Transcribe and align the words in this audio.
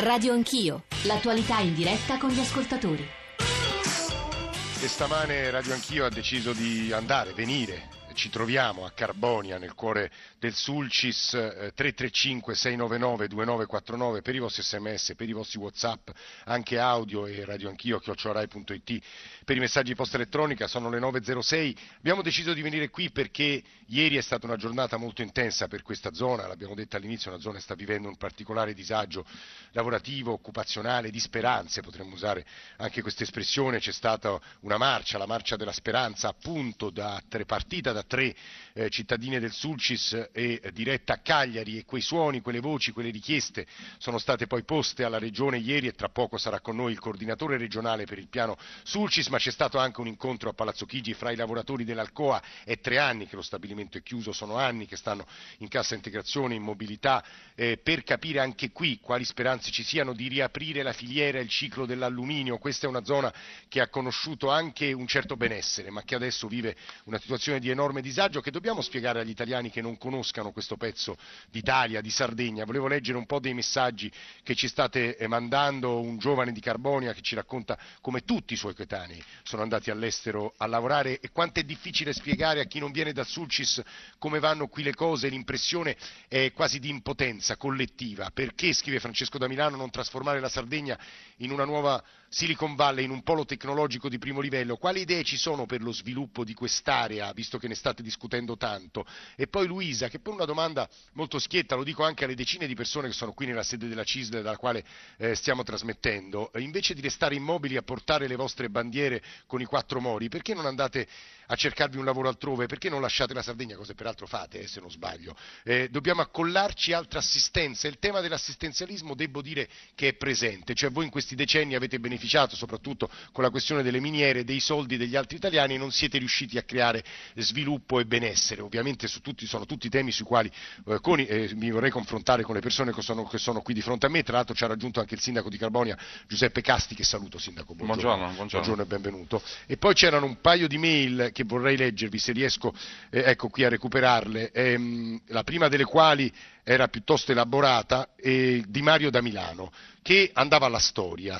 Radio 0.00 0.34
Anch'io, 0.34 0.82
l'attualità 1.04 1.60
in 1.60 1.74
diretta 1.74 2.18
con 2.18 2.28
gli 2.28 2.38
ascoltatori. 2.38 3.08
E 3.38 4.88
stamane 4.88 5.50
Radio 5.50 5.72
Anch'io 5.72 6.04
ha 6.04 6.10
deciso 6.10 6.52
di 6.52 6.92
andare, 6.92 7.32
venire 7.32 7.95
ci 8.16 8.30
troviamo 8.30 8.86
a 8.86 8.90
Carbonia 8.90 9.58
nel 9.58 9.74
cuore 9.74 10.10
del 10.38 10.54
Sulcis 10.54 11.34
eh, 11.34 11.72
335 11.74 12.54
699 12.54 13.28
2949 13.28 14.22
per 14.22 14.34
i 14.34 14.38
vostri 14.38 14.62
sms, 14.62 15.12
per 15.14 15.28
i 15.28 15.32
vostri 15.32 15.58
whatsapp, 15.58 16.08
anche 16.44 16.78
audio 16.78 17.26
e 17.26 17.44
radio 17.44 17.68
anch'io 17.68 17.98
chiocciorai.it 18.00 19.02
per 19.44 19.56
i 19.56 19.60
messaggi 19.60 19.90
di 19.90 19.94
posta 19.94 20.16
elettronica, 20.16 20.66
sono 20.66 20.88
le 20.88 20.98
9.06. 20.98 21.76
Abbiamo 21.98 22.22
deciso 22.22 22.54
di 22.54 22.62
venire 22.62 22.88
qui 22.88 23.10
perché 23.10 23.62
ieri 23.88 24.16
è 24.16 24.22
stata 24.22 24.46
una 24.46 24.56
giornata 24.56 24.96
molto 24.96 25.20
intensa 25.22 25.68
per 25.68 25.82
questa 25.82 26.12
zona, 26.12 26.46
l'abbiamo 26.46 26.74
detto 26.74 26.96
all'inizio, 26.96 27.30
una 27.30 27.40
zona 27.40 27.56
che 27.56 27.62
sta 27.62 27.74
vivendo 27.74 28.08
un 28.08 28.16
particolare 28.16 28.72
disagio 28.72 29.26
lavorativo, 29.72 30.32
occupazionale, 30.32 31.10
di 31.10 31.20
speranze, 31.20 31.82
potremmo 31.82 32.14
usare 32.14 32.46
anche 32.78 33.02
questa 33.02 33.24
espressione, 33.24 33.78
c'è 33.78 33.92
stata 33.92 34.40
una 34.60 34.78
marcia, 34.78 35.18
la 35.18 35.26
marcia 35.26 35.56
della 35.56 35.72
speranza 35.72 36.28
appunto 36.28 36.88
da, 36.88 37.22
partita 37.44 37.92
da 37.92 38.04
tre 38.06 38.34
eh, 38.72 38.88
cittadine 38.90 39.40
del 39.40 39.52
Sulcis 39.52 40.12
e 40.32 40.60
eh, 40.62 40.72
diretta 40.72 41.14
a 41.14 41.18
Cagliari 41.18 41.78
e 41.78 41.84
quei 41.84 42.02
suoni, 42.02 42.40
quelle 42.40 42.60
voci, 42.60 42.92
quelle 42.92 43.10
richieste 43.10 43.66
sono 43.98 44.18
state 44.18 44.46
poi 44.46 44.64
poste 44.64 45.04
alla 45.04 45.18
Regione 45.18 45.58
ieri 45.58 45.86
e 45.86 45.92
tra 45.92 46.08
poco 46.08 46.38
sarà 46.38 46.60
con 46.60 46.76
noi 46.76 46.92
il 46.92 46.98
coordinatore 46.98 47.56
regionale 47.56 48.04
per 48.04 48.18
il 48.18 48.28
piano 48.28 48.56
Sulcis, 48.82 49.28
ma 49.28 49.38
c'è 49.38 49.50
stato 49.50 49.78
anche 49.78 50.00
un 50.00 50.06
incontro 50.06 50.50
a 50.50 50.52
Palazzo 50.52 50.86
Chigi 50.86 51.14
fra 51.14 51.30
i 51.30 51.36
lavoratori 51.36 51.84
dell'Alcoa, 51.84 52.42
è 52.64 52.78
tre 52.78 52.98
anni 52.98 53.26
che 53.26 53.36
lo 53.36 53.42
stabilimento 53.42 53.98
è 53.98 54.02
chiuso, 54.02 54.32
sono 54.32 54.56
anni 54.56 54.86
che 54.86 54.96
stanno 54.96 55.26
in 55.58 55.68
cassa 55.68 55.94
integrazione, 55.94 56.54
in 56.54 56.62
mobilità, 56.62 57.24
eh, 57.54 57.78
per 57.78 58.02
capire 58.02 58.40
anche 58.40 58.70
qui 58.70 58.98
quali 59.00 59.24
speranze 59.24 59.70
ci 59.70 59.82
siano 59.82 60.12
di 60.12 60.28
riaprire 60.28 60.82
la 60.82 60.92
filiera 60.92 61.38
il 61.38 61.48
ciclo 61.48 61.86
dell'alluminio. 61.86 62.58
Questa 62.58 62.86
è 62.86 62.88
una 62.88 63.04
zona 63.04 63.32
che 63.68 63.80
ha 63.80 63.88
conosciuto 63.88 64.50
anche 64.50 64.92
un 64.92 65.06
certo 65.06 65.36
benessere, 65.36 65.90
ma 65.90 66.02
che 66.02 66.14
adesso 66.14 66.48
vive 66.48 66.76
una 67.04 67.18
situazione 67.18 67.58
di 67.60 67.70
enorme 67.70 67.95
enorme 67.96 68.02
disagio 68.02 68.40
che 68.40 68.50
dobbiamo 68.50 68.80
spiegare 68.80 69.20
agli 69.20 69.30
italiani 69.30 69.70
che 69.70 69.80
non 69.80 69.96
conoscano 69.96 70.52
questo 70.52 70.76
pezzo 70.76 71.16
d'Italia, 71.50 72.00
di 72.00 72.10
Sardegna. 72.10 72.64
Volevo 72.64 72.88
leggere 72.88 73.16
un 73.16 73.26
po' 73.26 73.38
dei 73.38 73.54
messaggi 73.54 74.10
che 74.42 74.54
ci 74.54 74.68
state 74.68 75.16
eh, 75.16 75.26
mandando 75.26 76.00
un 76.00 76.18
giovane 76.18 76.52
di 76.52 76.60
Carbonia 76.60 77.12
che 77.12 77.22
ci 77.22 77.34
racconta 77.34 77.78
come 78.00 78.24
tutti 78.24 78.54
i 78.54 78.56
suoi 78.56 78.74
coetanei 78.74 79.22
sono 79.42 79.62
andati 79.62 79.90
all'estero 79.90 80.54
a 80.56 80.66
lavorare 80.66 81.20
e 81.20 81.30
quanto 81.30 81.60
è 81.60 81.62
difficile 81.62 82.12
spiegare 82.12 82.60
a 82.60 82.64
chi 82.64 82.78
non 82.78 82.90
viene 82.90 83.12
dal 83.12 83.26
Sulcis 83.26 83.80
come 84.18 84.38
vanno 84.38 84.66
qui 84.66 84.82
le 84.82 84.94
cose, 84.94 85.28
l'impressione 85.28 85.96
è 86.28 86.52
quasi 86.52 86.78
di 86.78 86.88
impotenza 86.88 87.56
collettiva. 87.56 88.30
Perché, 88.32 88.72
scrive 88.72 89.00
Francesco 89.00 89.38
da 89.38 89.48
Milano, 89.48 89.76
non 89.76 89.90
trasformare 89.90 90.40
la 90.40 90.48
Sardegna 90.48 90.98
in 91.38 91.52
una 91.52 91.64
nuova 91.64 92.02
Silicon 92.28 92.74
Valley, 92.74 93.04
in 93.04 93.10
un 93.10 93.22
polo 93.22 93.44
tecnologico 93.44 94.08
di 94.08 94.18
primo 94.18 94.40
livello? 94.40 94.76
Quali 94.76 95.00
idee 95.00 95.22
ci 95.22 95.36
sono 95.36 95.64
per 95.64 95.80
lo 95.80 95.92
sviluppo 95.92 96.44
di 96.44 96.54
quest'area, 96.54 97.32
visto 97.32 97.58
che 97.58 97.68
ne 97.68 97.74
state 97.86 98.02
discutendo 98.02 98.56
tanto? 98.56 99.06
E 99.36 99.46
poi 99.46 99.66
Luisa, 99.66 100.08
che 100.08 100.18
pone 100.18 100.36
una 100.36 100.44
domanda 100.44 100.88
molto 101.12 101.38
schietta, 101.38 101.76
lo 101.76 101.84
dico 101.84 102.02
anche 102.02 102.24
alle 102.24 102.34
decine 102.34 102.66
di 102.66 102.74
persone 102.74 103.08
che 103.08 103.14
sono 103.14 103.32
qui 103.32 103.46
nella 103.46 103.62
sede 103.62 103.86
della 103.86 104.02
CISL 104.02 104.42
dalla 104.42 104.56
quale 104.56 104.84
eh, 105.18 105.34
stiamo 105.36 105.62
trasmettendo, 105.62 106.50
invece 106.56 106.94
di 106.94 107.00
restare 107.00 107.36
immobili 107.36 107.76
a 107.76 107.82
portare 107.82 108.26
le 108.26 108.34
vostre 108.36 108.68
bandiere 108.68 109.22
con 109.46 109.60
i 109.60 109.64
quattro 109.64 110.00
mori, 110.00 110.28
perché 110.28 110.54
non 110.54 110.66
andate 110.66 111.06
a 111.46 111.54
cercarvi 111.54 111.98
un 111.98 112.04
lavoro 112.04 112.28
altrove, 112.28 112.66
perché 112.66 112.88
non 112.88 113.00
lasciate 113.00 113.34
la 113.34 113.42
Sardegna, 113.42 113.76
cosa 113.76 113.94
peraltro 113.94 114.26
fate 114.26 114.60
eh, 114.60 114.66
se 114.66 114.80
non 114.80 114.90
sbaglio. 114.90 115.36
Eh, 115.62 115.88
dobbiamo 115.90 116.22
accollarci 116.22 116.92
altra 116.92 117.18
assistenza, 117.18 117.88
il 117.88 117.98
tema 117.98 118.20
dell'assistenzialismo 118.20 119.14
devo 119.14 119.42
dire 119.42 119.68
che 119.94 120.08
è 120.08 120.14
presente, 120.14 120.74
cioè 120.74 120.90
voi 120.90 121.04
in 121.04 121.10
questi 121.10 121.34
decenni 121.34 121.74
avete 121.74 121.98
beneficiato 121.98 122.56
soprattutto 122.56 123.10
con 123.32 123.44
la 123.44 123.50
questione 123.50 123.82
delle 123.82 124.00
miniere 124.00 124.44
dei 124.44 124.60
soldi 124.60 124.96
degli 124.96 125.16
altri 125.16 125.36
italiani 125.36 125.74
e 125.74 125.78
non 125.78 125.92
siete 125.92 126.18
riusciti 126.18 126.58
a 126.58 126.62
creare 126.62 127.04
sviluppo 127.34 128.00
e 128.00 128.06
benessere, 128.06 128.62
ovviamente 128.62 129.08
tutti, 129.22 129.46
sono 129.46 129.66
tutti 129.66 129.88
temi 129.88 130.10
sui 130.10 130.24
quali 130.24 130.50
eh, 130.86 130.98
con, 131.00 131.20
eh, 131.20 131.50
mi 131.54 131.70
vorrei 131.70 131.90
confrontare 131.90 132.42
con 132.42 132.54
le 132.54 132.60
persone 132.60 132.92
che 132.92 133.02
sono, 133.02 133.24
che 133.26 133.38
sono, 133.38 133.60
qui 133.60 133.74
di 133.74 133.80
fronte 133.80 134.06
a 134.06 134.08
me, 134.08 134.22
tra 134.22 134.36
l'altro 134.36 134.54
ci 134.54 134.64
ha 134.64 134.66
raggiunto 134.66 135.00
anche 135.00 135.14
il 135.14 135.20
sindaco 135.20 135.48
di 135.48 135.56
Carbonia 135.56 135.96
Giuseppe 136.26 136.60
Casti 136.60 136.94
che 136.94 137.04
saluto 137.04 137.38
sindaco, 137.38 137.74
buongiorno, 137.74 138.02
buongiorno, 138.02 138.34
buongiorno. 138.34 138.66
buongiorno 138.66 138.82
e 138.82 138.86
benvenuto. 138.86 139.42
E 139.66 139.76
poi 139.76 139.94
c'erano 139.94 140.26
un 140.26 140.40
paio 140.40 140.68
di 140.68 140.78
mail 140.78 141.30
che 141.36 141.44
vorrei 141.44 141.76
leggervi 141.76 142.16
se 142.16 142.32
riesco 142.32 142.72
eh, 143.10 143.24
ecco 143.26 143.48
qui 143.48 143.62
a 143.62 143.68
recuperarle, 143.68 144.52
ehm, 144.52 145.20
la 145.26 145.42
prima 145.44 145.68
delle 145.68 145.84
quali 145.84 146.32
era 146.68 146.88
piuttosto 146.88 147.30
elaborata, 147.30 148.08
eh, 148.16 148.64
di 148.66 148.82
Mario 148.82 149.08
da 149.08 149.22
Milano, 149.22 149.70
che 150.02 150.30
andava 150.34 150.66
alla 150.66 150.80
storia. 150.80 151.38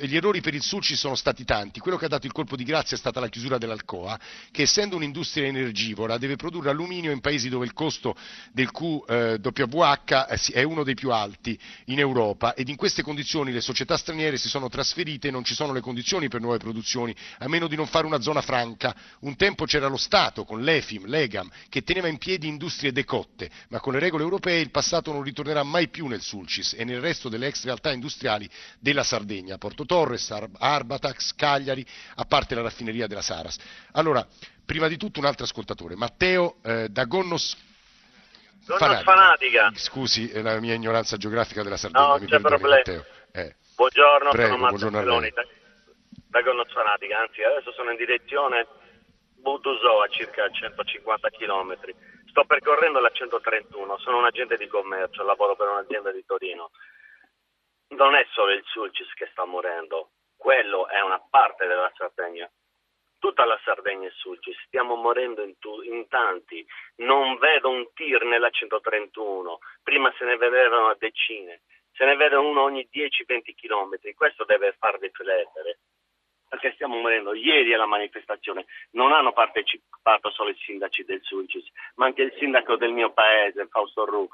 Gli 0.00 0.16
errori 0.16 0.40
per 0.40 0.54
il 0.54 0.62
Sul 0.62 0.80
ci 0.80 0.96
sono 0.96 1.14
stati 1.14 1.44
tanti. 1.44 1.78
Quello 1.78 1.98
che 1.98 2.06
ha 2.06 2.08
dato 2.08 2.26
il 2.26 2.32
colpo 2.32 2.56
di 2.56 2.64
grazia 2.64 2.96
è 2.96 2.98
stata 2.98 3.20
la 3.20 3.28
chiusura 3.28 3.58
dell'Alcoa, 3.58 4.18
che 4.50 4.62
essendo 4.62 4.96
un'industria 4.96 5.46
energivora 5.46 6.16
deve 6.16 6.36
produrre 6.36 6.70
alluminio 6.70 7.10
in 7.10 7.20
paesi 7.20 7.50
dove 7.50 7.66
il 7.66 7.74
costo 7.74 8.14
del 8.52 8.70
QWH 8.70 10.26
eh, 10.28 10.52
è 10.52 10.62
uno 10.62 10.84
dei 10.84 10.94
più 10.94 11.10
alti 11.10 11.58
in 11.86 11.98
Europa 11.98 12.54
ed 12.54 12.68
in 12.68 12.76
queste 12.76 13.02
condizioni 13.02 13.52
le 13.52 13.60
società 13.60 13.98
straniere 13.98 14.38
si 14.38 14.48
sono 14.48 14.68
trasferite 14.68 15.28
e 15.28 15.30
non 15.30 15.44
ci 15.44 15.54
sono 15.54 15.74
le 15.74 15.80
condizioni 15.80 16.28
per 16.28 16.40
nuove 16.40 16.58
produzioni, 16.58 17.14
a 17.38 17.48
meno 17.48 17.66
di 17.66 17.76
non 17.76 17.86
fare 17.86 18.06
una 18.06 18.20
zona 18.22 18.40
franca. 18.40 18.94
Un 19.20 19.36
tempo 19.36 19.66
c'era 19.66 19.88
lo 19.88 19.98
Stato 19.98 20.44
con 20.44 20.62
l'EFIM, 20.62 21.06
l'EGAM, 21.06 21.50
che 21.68 21.82
teneva 21.82 22.08
in 22.08 22.16
piedi 22.18 22.46
industrie 22.46 22.92
decotte, 22.92 23.50
ma 23.68 23.80
con 23.80 23.92
le 23.92 23.98
regole 23.98 24.22
europee 24.22 24.61
il 24.62 24.70
passato 24.70 25.12
non 25.12 25.22
ritornerà 25.22 25.62
mai 25.62 25.88
più 25.88 26.06
nel 26.06 26.20
Sulcis 26.20 26.74
e 26.74 26.84
nel 26.84 27.00
resto 27.00 27.28
delle 27.28 27.48
ex 27.48 27.64
realtà 27.64 27.92
industriali 27.92 28.48
della 28.78 29.02
Sardegna, 29.02 29.58
Porto 29.58 29.84
Torres, 29.84 30.30
Arbatax, 30.30 31.34
Cagliari, 31.34 31.84
a 32.16 32.24
parte 32.24 32.54
la 32.54 32.62
raffineria 32.62 33.06
della 33.06 33.22
Saras. 33.22 33.58
Allora, 33.92 34.26
prima 34.64 34.88
di 34.88 34.96
tutto 34.96 35.20
un 35.20 35.26
altro 35.26 35.44
ascoltatore, 35.44 35.96
Matteo 35.96 36.56
eh, 36.62 36.88
da 36.88 37.04
Gonnos 37.04 37.56
Fanatica. 38.64 39.02
fanatica. 39.02 39.72
Scusi 39.74 40.30
la 40.40 40.60
mia 40.60 40.74
ignoranza 40.74 41.16
geografica 41.16 41.62
della 41.62 41.76
Sardegna. 41.76 42.06
No, 42.06 42.18
mi 42.18 42.26
c'è 42.26 42.40
problema. 42.40 43.04
Eh. 43.32 43.54
Buongiorno, 43.74 44.30
Prego, 44.30 44.48
sono 44.48 44.62
Matteo 44.62 44.90
buongiorno 44.90 45.20
da, 45.30 45.46
da 46.28 46.42
Gonnos 46.42 46.72
Fanatica, 46.72 47.18
anzi 47.18 47.42
adesso 47.42 47.72
sono 47.72 47.90
in 47.90 47.96
direzione 47.96 48.66
Budusò 49.42 50.02
a 50.02 50.08
circa 50.08 50.48
150 50.48 51.28
km. 51.30 51.74
Sto 52.32 52.46
percorrendo 52.46 52.98
la 52.98 53.10
131, 53.10 53.98
sono 53.98 54.16
un 54.16 54.24
agente 54.24 54.56
di 54.56 54.66
commercio, 54.66 55.22
lavoro 55.22 55.54
per 55.54 55.68
un'azienda 55.68 56.10
di 56.12 56.24
Torino. 56.24 56.70
Non 57.88 58.14
è 58.14 58.26
solo 58.30 58.52
il 58.52 58.62
Sulcis 58.64 59.12
che 59.12 59.28
sta 59.32 59.44
morendo, 59.44 60.12
quello 60.34 60.88
è 60.88 61.02
una 61.02 61.20
parte 61.28 61.66
della 61.66 61.92
Sardegna. 61.94 62.50
Tutta 63.18 63.44
la 63.44 63.60
Sardegna 63.62 64.08
è 64.08 64.12
Sulcis, 64.12 64.56
stiamo 64.64 64.94
morendo 64.94 65.42
in, 65.42 65.58
tu- 65.58 65.82
in 65.82 66.08
tanti. 66.08 66.66
Non 67.04 67.36
vedo 67.36 67.68
un 67.68 67.92
tir 67.92 68.24
nella 68.24 68.48
131, 68.48 69.58
prima 69.82 70.10
se 70.16 70.24
ne 70.24 70.38
vedevano 70.38 70.88
a 70.88 70.96
decine, 70.98 71.60
se 71.92 72.06
ne 72.06 72.16
vede 72.16 72.36
uno 72.36 72.62
ogni 72.62 72.88
10-20 72.90 73.54
km. 73.54 74.14
Questo 74.14 74.46
deve 74.46 74.72
far 74.78 74.98
riflettere 74.98 75.80
perché 76.52 76.72
stiamo 76.74 77.00
morendo. 77.00 77.32
Ieri 77.32 77.72
alla 77.72 77.86
manifestazione 77.86 78.66
non 78.90 79.14
hanno 79.14 79.32
partecipato 79.32 80.30
solo 80.32 80.50
i 80.50 80.56
sindaci 80.66 81.02
del 81.02 81.22
Sulcis, 81.22 81.64
ma 81.94 82.04
anche 82.04 82.20
il 82.20 82.34
sindaco 82.38 82.76
del 82.76 82.92
mio 82.92 83.10
paese, 83.10 83.68
Fausto 83.68 84.04
Ru, 84.04 84.28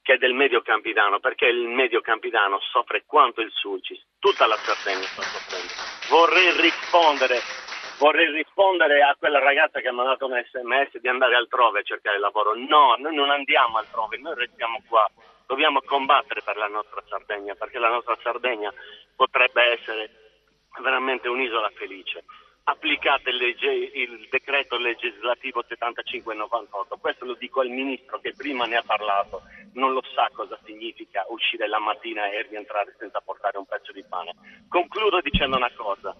che 0.00 0.14
è 0.14 0.16
del 0.16 0.32
Medio 0.32 0.62
Campidano, 0.62 1.20
perché 1.20 1.48
il 1.48 1.68
Medio 1.68 2.00
Campidano 2.00 2.58
soffre 2.60 3.04
quanto 3.04 3.42
il 3.42 3.50
Sulcis, 3.52 4.02
tutta 4.18 4.46
la 4.46 4.56
Sardegna 4.56 5.04
sta 5.04 5.20
soffrendo. 5.20 5.74
Vorrei 6.08 6.58
rispondere, 6.62 7.40
vorrei 7.98 8.32
rispondere 8.32 9.02
a 9.02 9.14
quella 9.18 9.38
ragazza 9.38 9.80
che 9.80 9.88
ha 9.88 9.92
mandato 9.92 10.24
un 10.24 10.42
sms 10.42 10.96
di 10.96 11.08
andare 11.08 11.34
altrove 11.34 11.80
a 11.80 11.82
cercare 11.82 12.18
lavoro. 12.18 12.54
No, 12.54 12.94
noi 12.96 13.14
non 13.14 13.28
andiamo 13.28 13.76
altrove, 13.76 14.16
noi 14.16 14.34
restiamo 14.34 14.80
qua. 14.88 15.06
Dobbiamo 15.46 15.82
combattere 15.82 16.40
per 16.40 16.56
la 16.56 16.68
nostra 16.68 17.02
Sardegna, 17.06 17.54
perché 17.54 17.78
la 17.78 17.90
nostra 17.90 18.16
Sardegna 18.22 18.72
potrebbe 19.14 19.62
essere 19.72 20.29
veramente 20.78 21.28
un'isola 21.28 21.70
felice. 21.74 22.24
Applicate 22.64 23.30
il, 23.30 23.36
legge, 23.36 23.72
il 23.72 24.28
decreto 24.30 24.76
legislativo 24.76 25.64
7598, 25.66 26.98
questo 26.98 27.24
lo 27.24 27.34
dico 27.34 27.60
al 27.60 27.68
ministro 27.68 28.20
che 28.20 28.34
prima 28.36 28.66
ne 28.66 28.76
ha 28.76 28.82
parlato, 28.82 29.42
non 29.74 29.92
lo 29.92 30.02
sa 30.14 30.30
cosa 30.32 30.58
significa 30.64 31.24
uscire 31.28 31.66
la 31.66 31.78
mattina 31.78 32.30
e 32.30 32.46
rientrare 32.48 32.94
senza 32.98 33.20
portare 33.20 33.58
un 33.58 33.66
pezzo 33.66 33.92
di 33.92 34.04
pane. 34.04 34.34
Concludo 34.68 35.20
dicendo 35.20 35.56
una 35.56 35.72
cosa, 35.74 36.14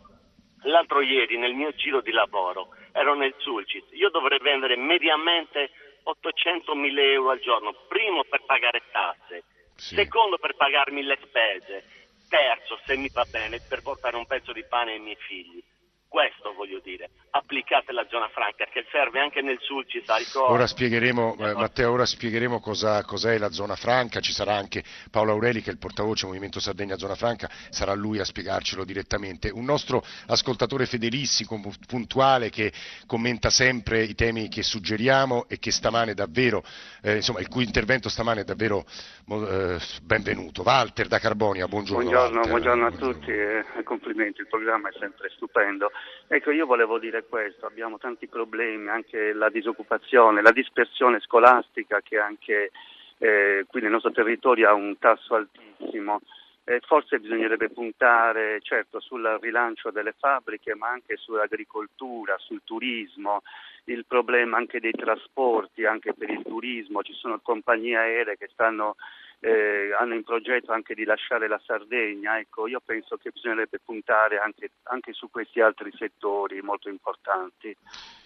l'altro 0.62 1.02
ieri 1.02 1.36
nel 1.36 1.54
mio 1.54 1.72
giro 1.72 2.00
di 2.00 2.10
lavoro 2.10 2.74
ero 2.92 3.14
nel 3.14 3.34
Sulcis, 3.38 3.84
io 3.90 4.10
dovrei 4.10 4.38
vendere 4.40 4.76
mediamente 4.76 5.70
800.000 6.04 6.98
euro 6.98 7.30
al 7.30 7.40
giorno, 7.40 7.74
primo 7.86 8.24
per 8.24 8.42
pagare 8.44 8.82
tasse, 8.90 9.44
sì. 9.76 9.94
secondo 9.94 10.38
per 10.38 10.56
pagarmi 10.56 11.02
le 11.02 11.18
spese 11.22 11.99
terzo, 12.30 12.80
se 12.86 12.96
mi 12.96 13.10
va 13.12 13.26
bene, 13.28 13.60
per 13.60 13.82
portare 13.82 14.16
un 14.16 14.26
pezzo 14.26 14.52
di 14.52 14.64
pane 14.64 14.92
ai 14.92 15.00
miei 15.00 15.16
figli. 15.16 15.62
Questo 16.10 16.52
voglio 16.54 16.80
dire, 16.82 17.08
applicate 17.30 17.92
la 17.92 18.04
zona 18.10 18.28
franca 18.30 18.64
che 18.64 18.84
serve 18.90 19.20
anche 19.20 19.42
nel 19.42 19.58
Sulcis 19.60 20.08
al 20.08 20.24
Ora 20.34 20.66
spiegheremo, 20.66 21.36
eh, 21.38 21.54
Matteo, 21.54 21.92
ora 21.92 22.04
spiegheremo 22.04 22.58
cosa, 22.58 23.04
cos'è 23.04 23.38
la 23.38 23.52
zona 23.52 23.76
franca, 23.76 24.18
ci 24.18 24.32
sarà 24.32 24.56
anche 24.56 24.82
Paolo 25.08 25.30
Aureli 25.30 25.62
che 25.62 25.70
è 25.70 25.72
il 25.72 25.78
portavoce 25.78 26.26
Movimento 26.26 26.58
Sardegna 26.58 26.98
Zona 26.98 27.14
Franca, 27.14 27.48
sarà 27.68 27.94
lui 27.94 28.18
a 28.18 28.24
spiegarcelo 28.24 28.84
direttamente. 28.84 29.50
Un 29.50 29.64
nostro 29.64 30.02
ascoltatore 30.26 30.86
fedelissimo, 30.86 31.62
puntuale, 31.86 32.50
che 32.50 32.72
commenta 33.06 33.48
sempre 33.48 34.02
i 34.02 34.16
temi 34.16 34.48
che 34.48 34.64
suggeriamo 34.64 35.46
e 35.48 35.60
che 35.60 35.70
stamane 35.70 36.12
davvero, 36.12 36.64
eh, 37.02 37.14
insomma, 37.14 37.38
il 37.38 37.46
cui 37.46 37.62
intervento 37.62 38.08
stamane 38.08 38.40
è 38.40 38.44
davvero 38.44 38.84
eh, 39.28 39.78
benvenuto. 40.02 40.62
Walter 40.62 41.06
da 41.06 41.20
Carbonia, 41.20 41.68
buongiorno. 41.68 42.10
Buongiorno, 42.10 42.40
buongiorno 42.48 42.86
a 42.86 42.90
tutti 42.90 43.30
e 43.30 43.64
complimenti, 43.84 44.40
il 44.40 44.48
programma 44.48 44.88
è 44.88 44.92
sempre 44.98 45.30
stupendo. 45.36 45.92
Ecco, 46.28 46.52
io 46.52 46.64
volevo 46.64 46.98
dire 46.98 47.24
questo, 47.24 47.66
abbiamo 47.66 47.98
tanti 47.98 48.28
problemi, 48.28 48.88
anche 48.88 49.32
la 49.32 49.48
disoccupazione, 49.48 50.42
la 50.42 50.52
dispersione 50.52 51.18
scolastica 51.20 52.00
che 52.02 52.18
anche 52.18 52.70
eh, 53.18 53.64
qui 53.66 53.80
nel 53.80 53.90
nostro 53.90 54.12
territorio 54.12 54.68
ha 54.68 54.72
un 54.74 54.96
tasso 54.98 55.34
altissimo. 55.34 56.20
Eh, 56.64 56.80
forse 56.86 57.18
bisognerebbe 57.18 57.70
puntare 57.70 58.60
certo 58.62 59.00
sul 59.00 59.38
rilancio 59.40 59.90
delle 59.90 60.14
fabbriche, 60.16 60.74
ma 60.76 60.88
anche 60.88 61.16
sull'agricoltura, 61.16 62.36
sul 62.38 62.60
turismo, 62.62 63.42
il 63.84 64.04
problema 64.06 64.56
anche 64.56 64.78
dei 64.78 64.92
trasporti, 64.92 65.84
anche 65.84 66.14
per 66.14 66.30
il 66.30 66.42
turismo, 66.44 67.02
ci 67.02 67.14
sono 67.14 67.40
compagnie 67.42 67.96
aeree 67.96 68.36
che 68.36 68.48
stanno 68.52 68.94
eh, 69.40 69.94
hanno 69.98 70.14
in 70.14 70.22
progetto 70.22 70.72
anche 70.72 70.94
di 70.94 71.04
lasciare 71.04 71.48
la 71.48 71.60
Sardegna, 71.64 72.38
ecco, 72.38 72.66
io 72.66 72.80
penso 72.84 73.16
che 73.16 73.30
bisognerebbe 73.30 73.78
puntare 73.82 74.38
anche, 74.38 74.70
anche 74.84 75.12
su 75.14 75.30
questi 75.30 75.60
altri 75.60 75.90
settori 75.96 76.60
molto 76.60 76.90
importanti. 76.90 77.74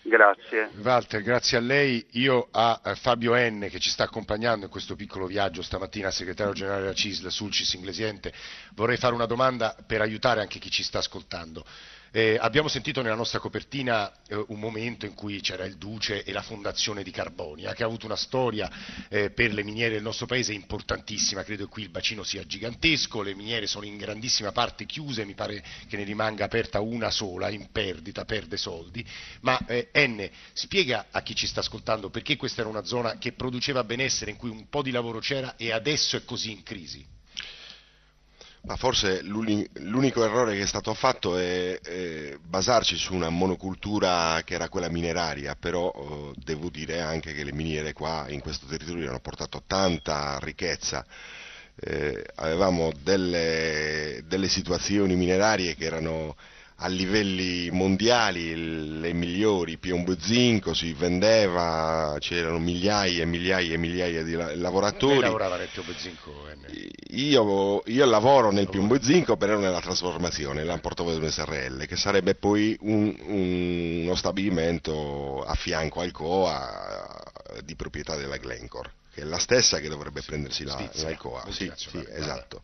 Grazie. 0.03 0.71
Walter, 0.83 1.23
grazie 1.23 1.57
a 1.57 1.61
lei. 1.61 2.05
Io 2.13 2.49
a 2.51 2.79
Fabio 2.97 3.35
N 3.35 3.69
che 3.71 3.79
ci 3.79 3.91
sta 3.91 4.05
accompagnando 4.05 4.67
in 4.67 4.71
questo 4.71 4.97
piccolo 4.97 5.27
viaggio 5.27 5.63
stamattina, 5.63 6.11
segretario 6.11 6.53
generale 6.53 6.83
della 6.83 6.95
CISL, 6.95 7.29
Sulcis 7.29 7.73
Inglesiente, 7.75 8.33
vorrei 8.75 8.97
fare 8.97 9.15
una 9.15 9.27
domanda 9.27 9.75
per 9.87 10.01
aiutare 10.01 10.41
anche 10.41 10.59
chi 10.59 10.71
ci 10.71 10.83
sta 10.83 10.99
ascoltando. 10.99 11.65
Eh, 12.17 12.37
abbiamo 12.41 12.69
sentito 12.69 13.03
nella 13.03 13.17
nostra 13.17 13.41
copertina 13.41 14.13
eh, 14.29 14.37
un 14.47 14.61
momento 14.61 15.05
in 15.05 15.15
cui 15.15 15.41
c'era 15.41 15.65
il 15.65 15.79
Duce 15.79 16.23
e 16.23 16.31
la 16.31 16.43
fondazione 16.43 17.03
di 17.03 17.11
Carbonia, 17.11 17.75
che 17.75 17.83
ha 17.83 17.87
avuto 17.87 18.07
una 18.07 18.15
storia 18.15 18.71
eh, 19.09 19.31
per 19.31 19.53
le 19.53 19.65
miniere 19.65 19.95
del 19.95 20.03
nostro 20.05 20.27
paese 20.27 20.53
importantissima, 20.53 21.43
credo 21.43 21.65
che 21.65 21.71
qui 21.73 21.83
il 21.83 21.89
bacino 21.89 22.23
sia 22.23 22.47
gigantesco, 22.47 23.21
le 23.21 23.35
miniere 23.35 23.67
sono 23.67 23.85
in 23.85 23.97
grandissima 23.97 24.53
parte 24.53 24.87
chiuse, 24.87 25.25
mi 25.25 25.35
pare 25.35 25.61
che 25.89 25.97
ne 25.97 26.05
rimanga 26.05 26.45
aperta 26.45 26.79
una 26.79 27.11
sola, 27.11 27.51
in 27.51 27.73
perdita, 27.73 28.25
perde 28.25 28.59
soldi, 28.59 29.05
ma 29.41 29.59
eh, 29.67 29.91
N, 29.95 30.31
spiega 30.53 31.07
a 31.11 31.21
chi 31.21 31.35
ci 31.35 31.49
sta 31.49 31.59
ascoltando 31.59 32.11
perché 32.11 32.37
questa 32.37 32.61
era 32.61 32.71
una 32.71 32.85
zona 32.85 33.19
che 33.19 33.33
produceva 33.33 33.83
benessere, 33.83 34.31
in 34.31 34.37
cui 34.37 34.51
un 34.51 34.69
po' 34.69 34.83
di 34.83 34.93
lavoro 34.93 35.19
c'era 35.19 35.57
e 35.57 35.73
adesso 35.73 36.17
è 36.17 36.25
così 36.25 36.53
in 36.53 36.63
crisi. 36.63 37.14
Ma 38.67 38.77
forse 38.77 39.21
l'unico 39.23 40.25
errore 40.25 40.57
che 40.57 40.63
è 40.63 40.67
stato 40.67 40.95
fatto 40.95 41.37
è, 41.37 41.79
è, 41.81 42.39
basarci 42.43 42.97
su 42.97 43.13
una 43.13 43.29
monocultura 43.29 44.41
che 44.43 44.55
era 44.55 44.71
quella 44.71 44.89
mineraria, 44.89 45.55
però 45.55 45.93
eh, 45.95 46.33
devo 46.43 46.71
dire 46.71 47.03
anche 47.03 47.35
che 47.35 47.45
le 47.45 47.53
miniere 47.53 47.93
qua 47.93 48.25
in 48.29 48.41
questo 48.41 48.65
territorio 48.65 49.11
hanno 49.11 49.21
portato 49.21 49.63
tanta 49.67 50.39
ricchezza. 50.41 51.05
Eh, 51.75 52.25
avevamo 52.37 52.91
delle, 53.03 54.23
delle 54.27 54.49
situazioni 54.49 55.15
minerarie 55.15 55.75
che 55.75 55.85
erano 55.85 56.35
a 56.79 56.89
livelli 56.89 57.71
mondiali 57.71 58.99
le 59.01 59.13
migliori, 59.13 59.79
piombo 59.79 60.19
zinco, 60.19 60.75
si 60.75 60.93
vendeva, 60.93 62.17
c'erano 62.19 62.59
migliaia 62.59 63.23
e 63.23 63.27
migliaia 63.27 63.75
e 63.75 63.77
migliaia 63.77 64.23
di 64.25 64.35
lavoratori. 64.35 65.15
Lei 65.15 65.23
lavorava 65.23 65.57
nel 65.57 65.69
piombo 65.69 65.93
zinco? 65.97 66.33
Io, 67.11 67.83
io, 67.87 68.05
lavoro 68.07 68.51
nel 68.51 68.69
piombo 68.69 69.01
zinco, 69.01 69.37
però 69.37 69.57
nella 69.57 69.81
trasformazione, 69.81 70.65
la 70.65 70.79
Portovedo 70.79 71.31
SRL, 71.31 71.87
che 71.87 71.97
sarebbe 71.97 72.35
poi 72.35 72.77
un, 72.81 73.17
un, 73.21 74.01
uno 74.03 74.15
stabilimento 74.17 75.45
a 75.45 75.55
fianco 75.55 76.01
al 76.01 76.11
COA 76.11 77.23
di 77.63 77.77
proprietà 77.77 78.17
della 78.17 78.37
Glencore, 78.37 78.91
che 79.13 79.21
è 79.21 79.25
la 79.25 79.39
stessa 79.39 79.79
che 79.79 79.89
dovrebbe 79.89 80.23
prendersi 80.23 80.65
la, 80.65 80.91
la 80.95 81.17
COA. 81.17 81.47
Sì, 81.51 81.71
sì, 81.77 82.05
esatto. 82.11 82.63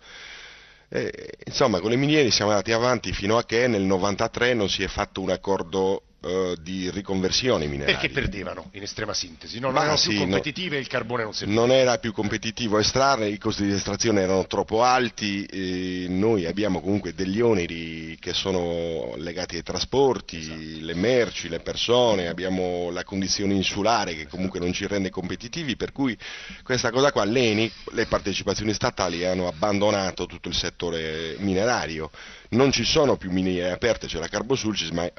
Eh, 0.92 1.12
insomma, 1.46 1.78
con 1.78 1.90
le 1.90 1.96
miniere 1.96 2.32
siamo 2.32 2.50
andati 2.50 2.72
avanti 2.72 3.12
fino 3.12 3.38
a 3.38 3.44
che 3.44 3.68
nel 3.68 3.82
93 3.82 4.54
non 4.54 4.68
si 4.68 4.82
è 4.82 4.88
fatto 4.88 5.20
un 5.20 5.30
accordo 5.30 6.02
uh, 6.20 6.54
di 6.60 6.90
riconversione 6.90 7.66
mineraria. 7.66 7.98
Perché 7.98 8.12
perdevano, 8.12 8.68
in 8.72 8.82
estrema 8.82 9.14
sintesi, 9.14 9.58
non 9.58 9.76
erano 9.76 9.96
sì, 9.96 10.10
più 10.10 10.18
competitive 10.18 10.76
e 10.76 10.80
il 10.80 10.86
carbone 10.86 11.22
non 11.24 11.34
serviva. 11.34 11.60
Non 11.60 11.70
era 11.70 11.98
più 11.98 12.12
competitivo 12.12 12.78
estrarre, 12.78 13.28
i 13.28 13.38
costi 13.38 13.64
di 13.64 13.72
estrazione 13.72 14.22
erano 14.22 14.46
troppo 14.46 14.82
alti, 14.82 16.06
noi 16.08 16.46
abbiamo 16.46 16.80
comunque 16.80 17.14
degli 17.14 17.40
oneri 17.40 18.16
che 18.20 18.32
sono 18.32 19.14
legati 19.16 19.56
ai 19.56 19.62
trasporti, 19.62 20.38
esatto. 20.38 20.84
le 20.84 20.94
merci, 20.94 21.48
le 21.48 21.60
persone, 21.60 22.28
abbiamo 22.28 22.90
la 22.90 23.04
condizione 23.04 23.54
insulare 23.54 24.14
che 24.14 24.26
comunque 24.26 24.58
non 24.60 24.72
ci 24.72 24.86
rende 24.86 25.10
competitivi, 25.10 25.76
per 25.76 25.92
cui 25.92 26.16
questa 26.62 26.90
cosa 26.90 27.12
qua 27.12 27.24
l'ENI, 27.24 27.70
le 27.92 28.06
partecipazioni 28.06 28.72
statali 28.72 29.24
hanno 29.24 29.46
abbandonato 29.46 30.26
tutto 30.26 30.48
il 30.48 30.54
settore 30.54 31.36
minerario 31.38 32.10
non 32.50 32.72
ci 32.72 32.84
sono 32.84 33.16
più 33.16 33.30
miniere 33.30 33.70
aperte, 33.70 34.06
c'è 34.06 34.18
la 34.18 34.26
Carbosulcis, 34.26 34.90
ma 34.90 35.04
è, 35.04 35.12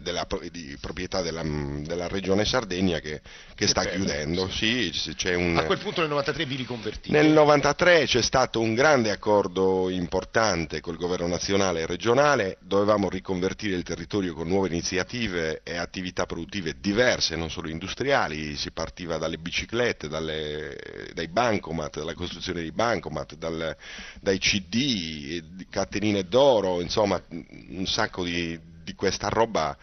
della, 0.00 0.26
di 0.50 0.76
proprietà 0.80 1.20
della, 1.20 1.42
della, 1.42 2.08
regione 2.08 2.44
Sardegna 2.46 2.98
che, 3.00 3.20
che 3.54 3.66
sta 3.66 3.82
bello, 3.82 3.96
chiudendo. 3.96 4.48
Sì. 4.48 4.90
Un... 5.34 5.58
A 5.58 5.64
quel 5.64 5.78
punto 5.78 6.00
nel 6.00 6.10
93 6.10 6.46
vi 6.46 6.56
riconvertite? 6.56 7.20
Nel 7.20 7.30
93 7.30 8.06
c'è 8.06 8.22
stato 8.22 8.60
un 8.60 8.74
grande 8.74 9.10
accordo 9.10 9.90
importante 9.90 10.80
col 10.80 10.96
governo 10.96 11.26
nazionale 11.26 11.80
e 11.80 11.86
regionale, 11.86 12.56
dovevamo 12.60 13.10
riconvertire 13.10 13.76
il 13.76 13.82
territorio 13.82 14.32
con 14.32 14.48
nuove 14.48 14.68
iniziative 14.68 15.60
e 15.62 15.76
attività 15.76 16.24
produttive 16.24 16.76
diverse, 16.80 17.36
non 17.36 17.50
solo 17.50 17.68
industriali, 17.68 18.56
si 18.56 18.70
partiva 18.70 19.18
dalle 19.18 19.36
biciclette, 19.36 20.08
dalle, 20.08 20.76
dai 21.12 21.28
bancomat, 21.28 21.98
dalla 21.98 22.14
costruzione 22.14 22.60
dei 22.60 22.72
bancomat, 22.72 23.34
dal, 23.34 23.76
dai 24.20 24.38
CD, 24.38 25.66
catenine 25.68 26.22
d'oro, 26.22 26.45
loro, 26.46 26.80
insomma 26.80 27.20
un 27.28 27.86
sacco 27.86 28.22
di, 28.22 28.58
di 28.84 28.94
questa 28.94 29.28
roba 29.28 29.76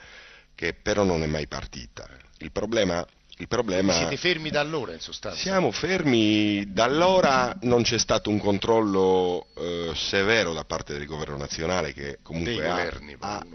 che 0.56 0.74
però 0.74 1.04
non 1.04 1.24
è 1.24 1.26
mai 1.26 1.48
partita. 1.48 2.08
Il 2.38 2.52
problema 2.52 3.06
il 3.38 3.48
problema... 3.48 3.94
Siete 3.94 4.16
fermi 4.16 4.52
da 4.52 4.60
allora 4.60 4.94
in 4.94 5.00
sostanza? 5.00 5.40
Siamo 5.40 5.72
fermi 5.72 6.72
da 6.72 6.84
allora, 6.84 7.58
non 7.62 7.82
c'è 7.82 7.98
stato 7.98 8.30
un 8.30 8.38
controllo 8.38 9.48
eh, 9.58 9.92
severo 9.96 10.54
da 10.54 10.64
parte 10.64 10.94
del 10.94 11.08
governo 11.08 11.38
nazionale 11.38 11.94
che 11.94 12.20
comunque 12.22 12.54
dei 12.54 12.64
ha, 12.64 12.70
governi, 12.70 13.16
ha, 13.20 13.46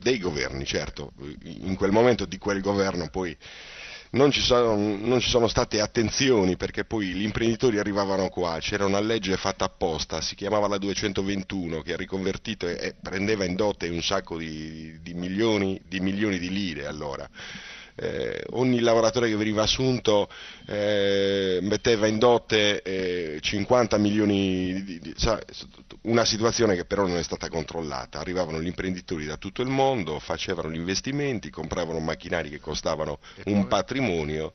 dei 0.00 0.18
governi, 0.18 0.64
certo, 0.66 1.12
in 1.44 1.76
quel 1.76 1.92
momento 1.92 2.24
di 2.24 2.38
quel 2.38 2.60
governo 2.60 3.08
poi 3.08 3.36
non 4.10 4.30
ci, 4.32 4.40
sono, 4.40 4.74
non 4.74 5.20
ci, 5.20 5.28
sono, 5.28 5.46
state 5.46 5.80
attenzioni 5.80 6.56
perché 6.56 6.84
poi 6.84 7.08
gli 7.08 7.22
imprenditori 7.22 7.78
arrivavano 7.78 8.28
qua, 8.28 8.58
c'era 8.60 8.84
una 8.84 9.00
legge 9.00 9.36
fatta 9.36 9.66
apposta, 9.66 10.20
si 10.20 10.34
chiamava 10.34 10.66
la 10.66 10.78
221 10.78 11.80
che 11.82 11.92
ha 11.92 11.96
riconvertito 11.96 12.66
e, 12.66 12.76
e 12.80 12.94
prendeva 13.00 13.44
in 13.44 13.54
dote 13.54 13.88
un 13.88 14.02
sacco 14.02 14.36
di, 14.36 15.00
di, 15.00 15.14
milioni, 15.14 15.80
di 15.86 16.00
milioni 16.00 16.38
di 16.38 16.50
lire 16.50 16.86
allora 16.86 17.28
eh, 18.00 18.42
ogni 18.52 18.80
lavoratore 18.80 19.28
che 19.28 19.36
veniva 19.36 19.62
assunto 19.62 20.28
eh, 20.66 21.58
metteva 21.60 22.06
in 22.06 22.18
dote 22.18 22.80
eh, 22.80 23.38
50 23.40 23.98
milioni 23.98 24.82
di, 24.82 24.98
di, 25.00 25.14
una 26.02 26.24
situazione 26.24 26.76
che 26.76 26.86
però 26.86 27.06
non 27.06 27.18
è 27.18 27.22
stata 27.22 27.50
controllata. 27.50 28.18
Arrivavano 28.18 28.62
gli 28.62 28.66
imprenditori 28.66 29.26
da 29.26 29.36
tutto 29.36 29.60
il 29.60 29.68
mondo, 29.68 30.18
facevano 30.18 30.70
gli 30.70 30.76
investimenti, 30.76 31.50
compravano 31.50 31.98
macchinari 31.98 32.48
che 32.48 32.58
costavano 32.58 33.18
un 33.44 33.66
patrimonio. 33.68 34.54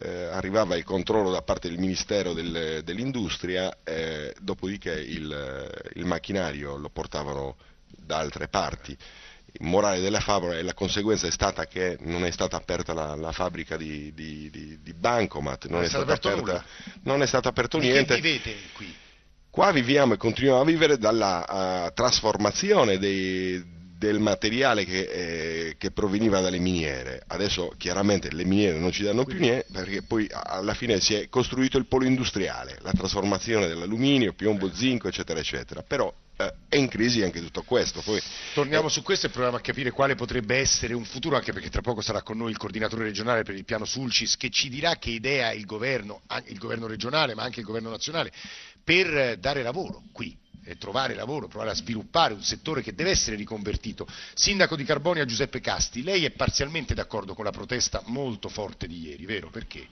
Eh, 0.00 0.24
arrivava 0.26 0.76
il 0.76 0.84
controllo 0.84 1.30
da 1.30 1.42
parte 1.42 1.68
del 1.68 1.78
Ministero 1.78 2.32
del, 2.32 2.82
dell'Industria, 2.84 3.78
eh, 3.84 4.32
dopodiché 4.40 4.92
il, 4.92 5.90
il 5.94 6.04
macchinario 6.06 6.76
lo 6.76 6.88
portavano 6.88 7.56
da 7.90 8.18
altre 8.18 8.48
parti 8.48 8.96
morale 9.60 10.00
della 10.00 10.20
favola 10.20 10.56
e 10.56 10.62
la 10.62 10.74
conseguenza 10.74 11.26
è 11.26 11.30
stata 11.30 11.66
che 11.66 11.96
non 12.00 12.24
è 12.24 12.30
stata 12.30 12.56
aperta 12.56 12.92
la, 12.92 13.14
la 13.14 13.32
fabbrica 13.32 13.76
di, 13.76 14.12
di, 14.14 14.50
di, 14.50 14.78
di, 14.82 14.94
Bancomat, 14.94 15.66
non, 15.66 15.76
non, 15.76 15.84
è, 15.84 15.88
stato 15.88 16.12
aperta, 16.12 16.64
non 17.02 17.22
è 17.22 17.26
stato 17.26 17.48
aperto 17.48 17.78
niente. 17.78 18.14
Che 18.14 18.20
vivete 18.20 18.54
qui? 18.74 18.94
Qua 19.50 19.72
viviamo 19.72 20.14
e 20.14 20.16
continuiamo 20.16 20.60
a 20.60 20.64
vivere 20.64 20.98
dalla 20.98 21.86
uh, 21.86 21.92
trasformazione 21.92 22.98
dei, 22.98 23.77
del 23.98 24.20
materiale 24.20 24.84
che, 24.84 25.00
eh, 25.00 25.76
che, 25.76 25.90
proveniva 25.90 26.40
dalle 26.40 26.58
miniere. 26.58 27.20
Adesso 27.26 27.74
chiaramente 27.76 28.32
le 28.32 28.44
miniere 28.44 28.78
non 28.78 28.92
ci 28.92 29.02
danno 29.02 29.24
più 29.24 29.40
niente 29.40 29.66
perché 29.72 30.02
poi 30.02 30.28
alla 30.30 30.74
fine 30.74 31.00
si 31.00 31.14
è 31.14 31.28
costruito 31.28 31.78
il 31.78 31.86
polo 31.86 32.04
industriale, 32.04 32.78
la 32.82 32.92
trasformazione 32.92 33.66
dell'alluminio, 33.66 34.34
piombo, 34.34 34.72
zinco, 34.72 35.08
eccetera, 35.08 35.40
eccetera. 35.40 35.82
Però 35.82 36.14
eh, 36.36 36.54
è 36.68 36.76
in 36.76 36.86
crisi 36.86 37.22
anche 37.22 37.40
tutto 37.40 37.62
questo. 37.62 38.00
Poi, 38.00 38.22
Torniamo 38.54 38.86
eh, 38.86 38.90
su 38.90 39.02
questo 39.02 39.26
e 39.26 39.30
proviamo 39.30 39.56
a 39.56 39.60
capire 39.60 39.90
quale 39.90 40.14
potrebbe 40.14 40.56
essere 40.56 40.94
un 40.94 41.04
futuro, 41.04 41.34
anche 41.34 41.52
perché 41.52 41.68
tra 41.68 41.80
poco 41.80 42.00
sarà 42.00 42.22
con 42.22 42.36
noi 42.36 42.52
il 42.52 42.56
coordinatore 42.56 43.02
regionale 43.02 43.42
per 43.42 43.56
il 43.56 43.64
piano 43.64 43.84
Sulcis 43.84 44.36
che 44.36 44.48
ci 44.48 44.68
dirà 44.68 44.94
che 44.94 45.10
idea 45.10 45.48
ha 45.48 45.52
il 45.52 45.66
governo, 45.66 46.20
il 46.46 46.58
governo 46.58 46.86
regionale 46.86 47.34
ma 47.34 47.42
anche 47.42 47.58
il 47.58 47.66
governo 47.66 47.90
nazionale, 47.90 48.30
per 48.84 49.36
dare 49.38 49.64
lavoro 49.64 50.04
qui 50.12 50.46
trovare 50.76 51.14
lavoro, 51.14 51.48
provare 51.48 51.70
a 51.70 51.74
sviluppare 51.74 52.34
un 52.34 52.42
settore 52.42 52.82
che 52.82 52.94
deve 52.94 53.10
essere 53.10 53.36
riconvertito. 53.36 54.06
Sindaco 54.34 54.76
di 54.76 54.84
Carbonia 54.84 55.24
Giuseppe 55.24 55.60
Casti, 55.60 56.02
lei 56.02 56.24
è 56.24 56.30
parzialmente 56.30 56.94
d'accordo 56.94 57.34
con 57.34 57.44
la 57.44 57.50
protesta 57.50 58.02
molto 58.06 58.48
forte 58.48 58.86
di 58.86 59.00
ieri, 59.00 59.24
vero? 59.24 59.50
Perché? 59.50 59.88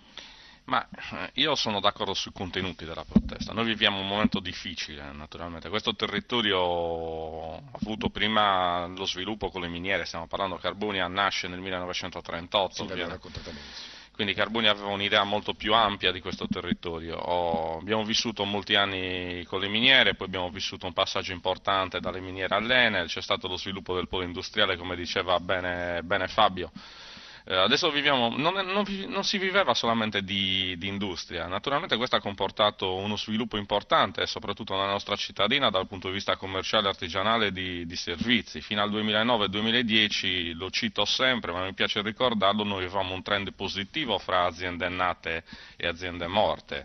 Ma 0.67 0.87
eh, 0.89 1.31
io 1.35 1.55
sono 1.55 1.79
d'accordo 1.81 2.13
sui 2.13 2.33
contenuti 2.33 2.85
della 2.85 3.05
protesta. 3.05 3.53
Noi 3.53 3.67
viviamo 3.67 4.01
un 4.01 4.09
momento 4.09 4.41
difficile, 4.41 5.13
naturalmente. 5.13 5.69
Questo 5.69 5.95
territorio 5.95 7.55
ha 7.55 7.79
avuto 7.81 8.11
prima 8.11 8.87
lo 8.87 9.07
sviluppo 9.07 9.49
con 9.51 9.61
le 9.61 9.69
miniere, 9.69 10.05
stiamo 10.05 10.27
parlando 10.27 10.57
Carbonia 10.57 11.07
nasce 11.07 11.47
nel 11.47 11.61
1938. 11.61 12.75
Sì, 12.75 13.96
quindi 14.17 14.33
Carboni 14.33 14.67
aveva 14.67 14.89
un'idea 14.89 15.23
molto 15.25 15.53
più 15.53 15.75
ampia 15.75 16.11
di 16.11 16.21
questo 16.21 16.49
territorio. 16.49 17.17
Oh, 17.17 17.79
abbiamo 17.79 18.03
vissuto 18.03 18.45
molti 18.45 18.75
anni 18.75 19.45
con 19.45 19.61
le 19.61 19.69
miniere, 19.69 20.15
poi 20.15 20.27
abbiamo 20.27 20.49
vissuto 20.49 20.87
un 20.87 20.95
passaggio 20.95 21.33
importante 21.33 22.01
dalle 22.01 22.21
miniere 22.21 22.55
all'Enel, 22.55 23.09
c'è 23.09 23.21
stato 23.21 23.47
lo 23.47 23.59
sviluppo 23.59 23.95
del 23.95 24.09
polo 24.09 24.25
industriale, 24.25 24.79
come 24.79 24.97
diceva 24.97 25.39
bene, 25.39 26.03
bene 26.03 26.29
Fabio. 26.29 26.73
Eh, 27.49 27.55
adesso 27.55 27.93
viviamo, 27.93 28.29
non, 28.37 28.55
non, 28.55 28.85
non, 29.07 29.23
si 29.23 29.39
viveva 29.39 29.73
solamente 29.73 30.25
di, 30.25 30.75
di, 30.79 30.89
industria, 30.89 31.47
naturalmente 31.47 31.97
questo 31.97 32.17
ha 32.17 32.21
comportato 32.21 32.97
uno 32.97 33.17
sviluppo 33.17 33.57
importante, 33.57 34.27
soprattutto 34.27 34.75
nella 34.75 34.91
nostra 34.91 35.15
cittadina 35.15 35.71
dal 35.71 35.87
punto 35.87 36.09
di 36.09 36.15
vista 36.15 36.37
commerciale 36.37 36.87
e 36.87 36.89
artigianale 36.89 37.53
di, 37.53 37.87
di 37.87 37.95
servizi. 37.95 38.61
Fino 38.61 38.83
al 38.83 38.91
2009-2010, 38.91 40.57
lo 40.57 40.71
cito 40.71 41.05
sempre, 41.05 41.53
ma 41.53 41.63
mi 41.63 41.73
piace 41.73 42.03
ricordarlo, 42.03 42.65
noi 42.65 42.83
avevamo 42.83 43.15
un 43.15 43.23
trend 43.23 43.53
positivo 43.53 44.19
fra 44.19 44.47
aziende 44.47 44.89
nate 44.89 45.45
e 45.77 45.87
aziende 45.87 46.27
morte 46.27 46.85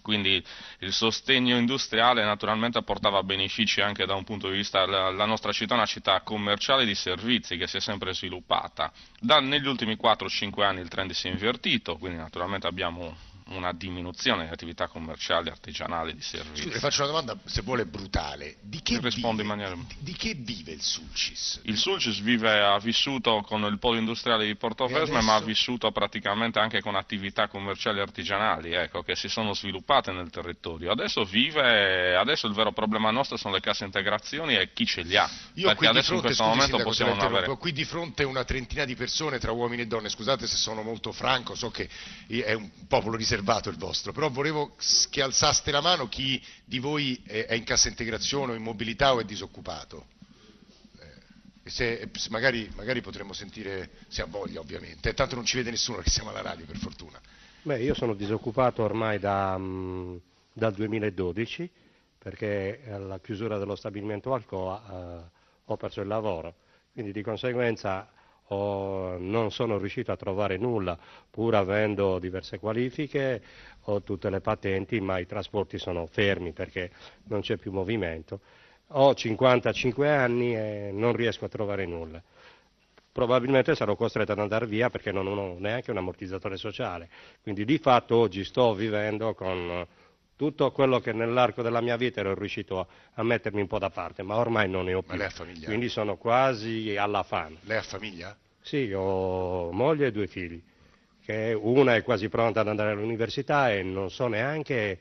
quindi 0.00 0.42
il 0.80 0.92
sostegno 0.92 1.56
industriale 1.56 2.24
naturalmente 2.24 2.82
portava 2.82 3.22
benefici 3.22 3.80
anche 3.80 4.06
da 4.06 4.14
un 4.14 4.24
punto 4.24 4.48
di 4.48 4.56
vista, 4.56 4.86
la, 4.86 5.10
la 5.10 5.24
nostra 5.24 5.52
città 5.52 5.74
è 5.74 5.76
una 5.76 5.86
città 5.86 6.20
commerciale 6.22 6.84
di 6.84 6.94
servizi 6.94 7.56
che 7.56 7.66
si 7.66 7.76
è 7.76 7.80
sempre 7.80 8.14
sviluppata, 8.14 8.92
da, 9.18 9.40
negli 9.40 9.66
ultimi 9.66 9.96
4-5 10.00 10.62
anni 10.62 10.80
il 10.80 10.88
trend 10.88 11.12
si 11.12 11.28
è 11.28 11.30
invertito, 11.30 11.96
quindi 11.96 12.18
naturalmente 12.18 12.66
abbiamo 12.66 13.16
una 13.50 13.72
diminuzione 13.72 14.42
delle 14.42 14.52
attività 14.52 14.86
commerciali, 14.86 15.48
artigianali, 15.48 16.14
di 16.14 16.22
servizi. 16.22 16.62
Scusi, 16.62 16.74
le 16.74 16.78
faccio 16.78 17.02
una 17.02 17.10
domanda, 17.10 17.38
se 17.44 17.62
vuole, 17.62 17.84
brutale. 17.84 18.56
Di 18.60 18.80
che, 18.82 19.00
vive, 19.00 19.42
maniera... 19.42 19.74
di, 19.74 19.96
di 19.98 20.12
che 20.12 20.34
vive 20.34 20.72
il 20.72 20.82
Sulcis? 20.82 21.60
Il 21.64 21.76
Sulcis 21.76 22.20
vive, 22.20 22.60
ha 22.60 22.78
vissuto 22.78 23.42
con 23.42 23.62
il 23.64 23.78
polo 23.78 23.98
industriale 23.98 24.46
di 24.46 24.54
Portofesme, 24.54 25.18
adesso... 25.18 25.26
ma 25.26 25.34
ha 25.34 25.40
vissuto 25.40 25.90
praticamente 25.90 26.58
anche 26.60 26.80
con 26.80 26.94
attività 26.94 27.48
commerciali 27.48 27.98
e 27.98 28.02
artigianali, 28.02 28.72
ecco, 28.72 29.02
che 29.02 29.16
si 29.16 29.28
sono 29.28 29.52
sviluppate 29.52 30.12
nel 30.12 30.30
territorio. 30.30 30.92
Adesso 30.92 31.24
vive, 31.24 32.14
adesso 32.14 32.46
il 32.46 32.54
vero 32.54 32.70
problema 32.72 33.10
nostro 33.10 33.36
sono 33.36 33.54
le 33.54 33.60
casse 33.60 33.84
integrazioni 33.84 34.56
e 34.56 34.72
chi 34.72 34.86
ce 34.86 35.02
li 35.02 35.16
ha. 35.16 35.28
Io 35.54 35.66
perché 35.66 35.88
adesso 35.88 36.18
fronte, 36.18 36.28
in 36.28 36.34
questo 36.34 36.44
scusi, 36.44 36.56
momento 36.56 36.84
possiamo 36.84 37.14
non 37.14 37.24
avere... 37.24 37.56
Qui 37.56 37.72
di 37.72 37.84
fronte 37.84 38.24
una 38.24 38.44
trentina 38.44 38.84
di 38.84 38.94
persone 38.94 39.38
tra 39.38 39.50
uomini 39.50 39.82
e 39.82 39.86
donne, 39.86 40.08
scusate 40.08 40.46
se 40.46 40.56
sono 40.56 40.82
molto 40.82 41.10
franco, 41.10 41.54
so 41.56 41.70
che 41.70 41.88
è 42.28 42.52
un 42.52 42.70
popolo 42.86 43.16
riservato 43.16 43.38
riservato 43.40 43.70
il 43.70 43.76
vostro, 43.76 44.12
però 44.12 44.28
volevo 44.28 44.76
che 45.08 45.22
alzaste 45.22 45.70
la 45.70 45.80
mano 45.80 46.08
chi 46.08 46.42
di 46.64 46.78
voi 46.78 47.20
è 47.26 47.54
in 47.54 47.64
cassa 47.64 47.88
integrazione 47.88 48.52
o 48.52 48.54
in 48.54 48.62
mobilità 48.62 49.14
o 49.14 49.20
è 49.20 49.24
disoccupato. 49.24 50.06
Eh, 50.98 51.70
se, 51.70 52.10
magari, 52.28 52.70
magari, 52.74 53.00
potremmo 53.00 53.32
sentire, 53.32 53.90
se 54.08 54.22
ha 54.22 54.26
voglia 54.26 54.60
ovviamente, 54.60 55.14
tanto 55.14 55.34
non 55.34 55.44
ci 55.44 55.56
vede 55.56 55.70
nessuno 55.70 55.98
che 55.98 56.10
siamo 56.10 56.30
alla 56.30 56.42
radio 56.42 56.66
per 56.66 56.76
fortuna. 56.76 57.20
Beh, 57.62 57.82
io 57.82 57.94
sono 57.94 58.14
disoccupato 58.14 58.82
ormai 58.82 59.18
da, 59.18 59.58
dal 60.52 60.74
2012 60.74 61.70
perché 62.18 62.82
alla 62.90 63.18
chiusura 63.18 63.56
dello 63.56 63.76
stabilimento 63.76 64.34
Alcoa 64.34 64.82
eh, 64.84 65.38
ho 65.64 65.76
perso 65.76 66.02
il 66.02 66.06
lavoro, 66.06 66.54
quindi 66.92 67.12
di 67.12 67.22
conseguenza 67.22 68.10
o 68.52 69.16
non 69.18 69.52
sono 69.52 69.78
riuscito 69.78 70.10
a 70.10 70.16
trovare 70.16 70.56
nulla 70.56 70.98
pur 71.30 71.54
avendo 71.54 72.18
diverse 72.18 72.58
qualifiche 72.58 73.40
o 73.84 74.02
tutte 74.02 74.28
le 74.30 74.40
patenti, 74.40 75.00
ma 75.00 75.18
i 75.18 75.26
trasporti 75.26 75.78
sono 75.78 76.06
fermi 76.06 76.52
perché 76.52 76.90
non 77.24 77.40
c'è 77.40 77.56
più 77.56 77.70
movimento. 77.72 78.40
Ho 78.88 79.14
55 79.14 80.08
anni 80.08 80.56
e 80.56 80.90
non 80.92 81.14
riesco 81.14 81.44
a 81.44 81.48
trovare 81.48 81.86
nulla. 81.86 82.20
Probabilmente 83.12 83.74
sarò 83.74 83.94
costretto 83.94 84.32
ad 84.32 84.38
andare 84.38 84.66
via 84.66 84.90
perché 84.90 85.12
non 85.12 85.26
ho 85.26 85.56
neanche 85.58 85.90
un 85.90 85.98
ammortizzatore 85.98 86.56
sociale. 86.56 87.08
Quindi 87.42 87.64
di 87.64 87.78
fatto 87.78 88.16
oggi 88.16 88.44
sto 88.44 88.74
vivendo 88.74 89.34
con 89.34 89.86
tutto 90.40 90.70
quello 90.70 91.00
che 91.00 91.12
nell'arco 91.12 91.60
della 91.60 91.82
mia 91.82 91.98
vita 91.98 92.20
ero 92.20 92.34
riuscito 92.34 92.80
a, 92.80 92.86
a, 93.12 93.22
mettermi 93.22 93.60
un 93.60 93.66
po' 93.66 93.78
da 93.78 93.90
parte, 93.90 94.22
ma 94.22 94.36
ormai 94.36 94.70
non 94.70 94.86
ne 94.86 94.94
ho 94.94 95.02
più. 95.02 95.10
Ma 95.10 95.18
lei 95.18 95.26
ha 95.26 95.30
famiglia? 95.30 95.66
Quindi 95.66 95.90
sono 95.90 96.16
quasi 96.16 96.96
alla 96.96 97.22
fame. 97.22 97.58
Lei 97.64 97.76
ha 97.76 97.82
famiglia? 97.82 98.34
Sì, 98.62 98.90
ho 98.90 99.70
moglie 99.70 100.06
e 100.06 100.12
due 100.12 100.26
figli, 100.28 100.58
che 101.22 101.52
una 101.60 101.94
è 101.94 102.02
quasi 102.02 102.30
pronta 102.30 102.60
ad 102.60 102.68
andare 102.68 102.92
all'università 102.92 103.70
e 103.70 103.82
non 103.82 104.10
so 104.10 104.28
neanche 104.28 104.98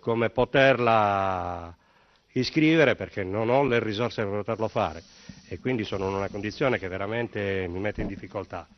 come 0.00 0.28
poterla 0.28 1.74
iscrivere 2.32 2.94
perché 2.94 3.24
non 3.24 3.48
ho 3.48 3.64
le 3.64 3.82
risorse 3.82 4.22
per 4.22 4.32
poterlo 4.32 4.68
fare 4.68 5.02
e 5.48 5.58
quindi 5.58 5.84
sono 5.84 6.08
in 6.10 6.14
una 6.14 6.28
condizione 6.28 6.78
che 6.78 6.88
veramente 6.88 7.66
mi 7.70 7.78
mette 7.78 8.02
in 8.02 8.06
difficoltà. 8.06 8.68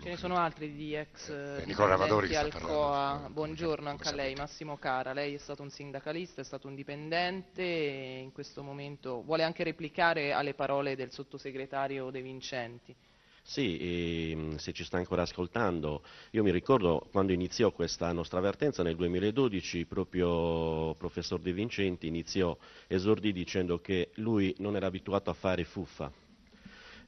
Ce 0.00 0.08
ne 0.10 0.16
sono 0.16 0.36
altri 0.36 0.72
di 0.74 0.94
ex 0.94 1.28
eh, 1.28 1.64
Nicola 1.66 1.94
Amadori 1.94 2.34
Alcoa. 2.36 3.28
Buongiorno 3.32 3.88
anche 3.88 4.08
a 4.08 4.14
lei, 4.14 4.34
Massimo 4.36 4.76
Cara. 4.78 5.12
Lei 5.12 5.34
è 5.34 5.38
stato 5.38 5.62
un 5.62 5.70
sindacalista, 5.70 6.40
è 6.40 6.44
stato 6.44 6.68
un 6.68 6.76
dipendente 6.76 7.62
e 7.62 8.20
in 8.20 8.30
questo 8.30 8.62
momento 8.62 9.22
vuole 9.22 9.42
anche 9.42 9.64
replicare 9.64 10.32
alle 10.32 10.54
parole 10.54 10.94
del 10.94 11.10
sottosegretario 11.10 12.10
De 12.10 12.22
Vincenti. 12.22 12.94
Sì, 13.42 13.76
e, 13.78 14.52
se 14.58 14.72
ci 14.72 14.84
sta 14.84 14.98
ancora 14.98 15.22
ascoltando, 15.22 16.02
io 16.30 16.44
mi 16.44 16.52
ricordo 16.52 17.08
quando 17.10 17.32
iniziò 17.32 17.72
questa 17.72 18.12
nostra 18.12 18.38
avvertenza 18.38 18.84
nel 18.84 18.94
2012, 18.94 19.84
proprio 19.86 20.90
il 20.90 20.96
professor 20.96 21.40
De 21.40 21.52
Vincenti 21.52 22.06
iniziò, 22.06 22.56
esordì 22.86 23.32
dicendo 23.32 23.80
che 23.80 24.10
lui 24.14 24.54
non 24.58 24.76
era 24.76 24.86
abituato 24.86 25.30
a 25.30 25.34
fare 25.34 25.64
fuffa, 25.64 26.12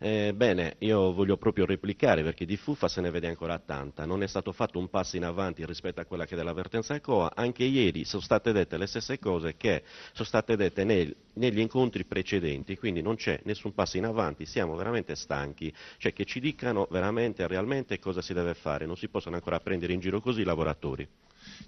eh, 0.02 0.32
bene, 0.34 0.76
io 0.78 1.12
voglio 1.12 1.36
proprio 1.36 1.66
replicare 1.66 2.22
perché 2.22 2.46
di 2.46 2.56
fuffa 2.56 2.88
se 2.88 3.02
ne 3.02 3.10
vede 3.10 3.28
ancora 3.28 3.58
tanta, 3.58 4.06
non 4.06 4.22
è 4.22 4.26
stato 4.26 4.50
fatto 4.50 4.78
un 4.78 4.88
passo 4.88 5.16
in 5.16 5.24
avanti 5.24 5.62
rispetto 5.66 6.00
a 6.00 6.06
quella 6.06 6.24
che 6.24 6.32
è 6.32 6.36
dell'avvertenza 6.38 6.98
COA, 7.00 7.32
anche 7.34 7.64
ieri 7.64 8.06
sono 8.06 8.22
state 8.22 8.52
dette 8.52 8.78
le 8.78 8.86
stesse 8.86 9.18
cose 9.18 9.58
che 9.58 9.82
sono 10.12 10.26
state 10.26 10.56
dette 10.56 10.84
nel, 10.84 11.14
negli 11.34 11.58
incontri 11.58 12.06
precedenti, 12.06 12.78
quindi 12.78 13.02
non 13.02 13.16
c'è 13.16 13.40
nessun 13.44 13.74
passo 13.74 13.98
in 13.98 14.06
avanti, 14.06 14.46
siamo 14.46 14.74
veramente 14.74 15.14
stanchi, 15.14 15.70
cioè 15.98 16.14
che 16.14 16.24
ci 16.24 16.40
dicano 16.40 16.88
veramente, 16.90 17.46
realmente 17.46 17.98
cosa 17.98 18.22
si 18.22 18.32
deve 18.32 18.54
fare, 18.54 18.86
non 18.86 18.96
si 18.96 19.08
possono 19.08 19.36
ancora 19.36 19.60
prendere 19.60 19.92
in 19.92 20.00
giro 20.00 20.22
così 20.22 20.40
i 20.40 20.44
lavoratori. 20.44 21.06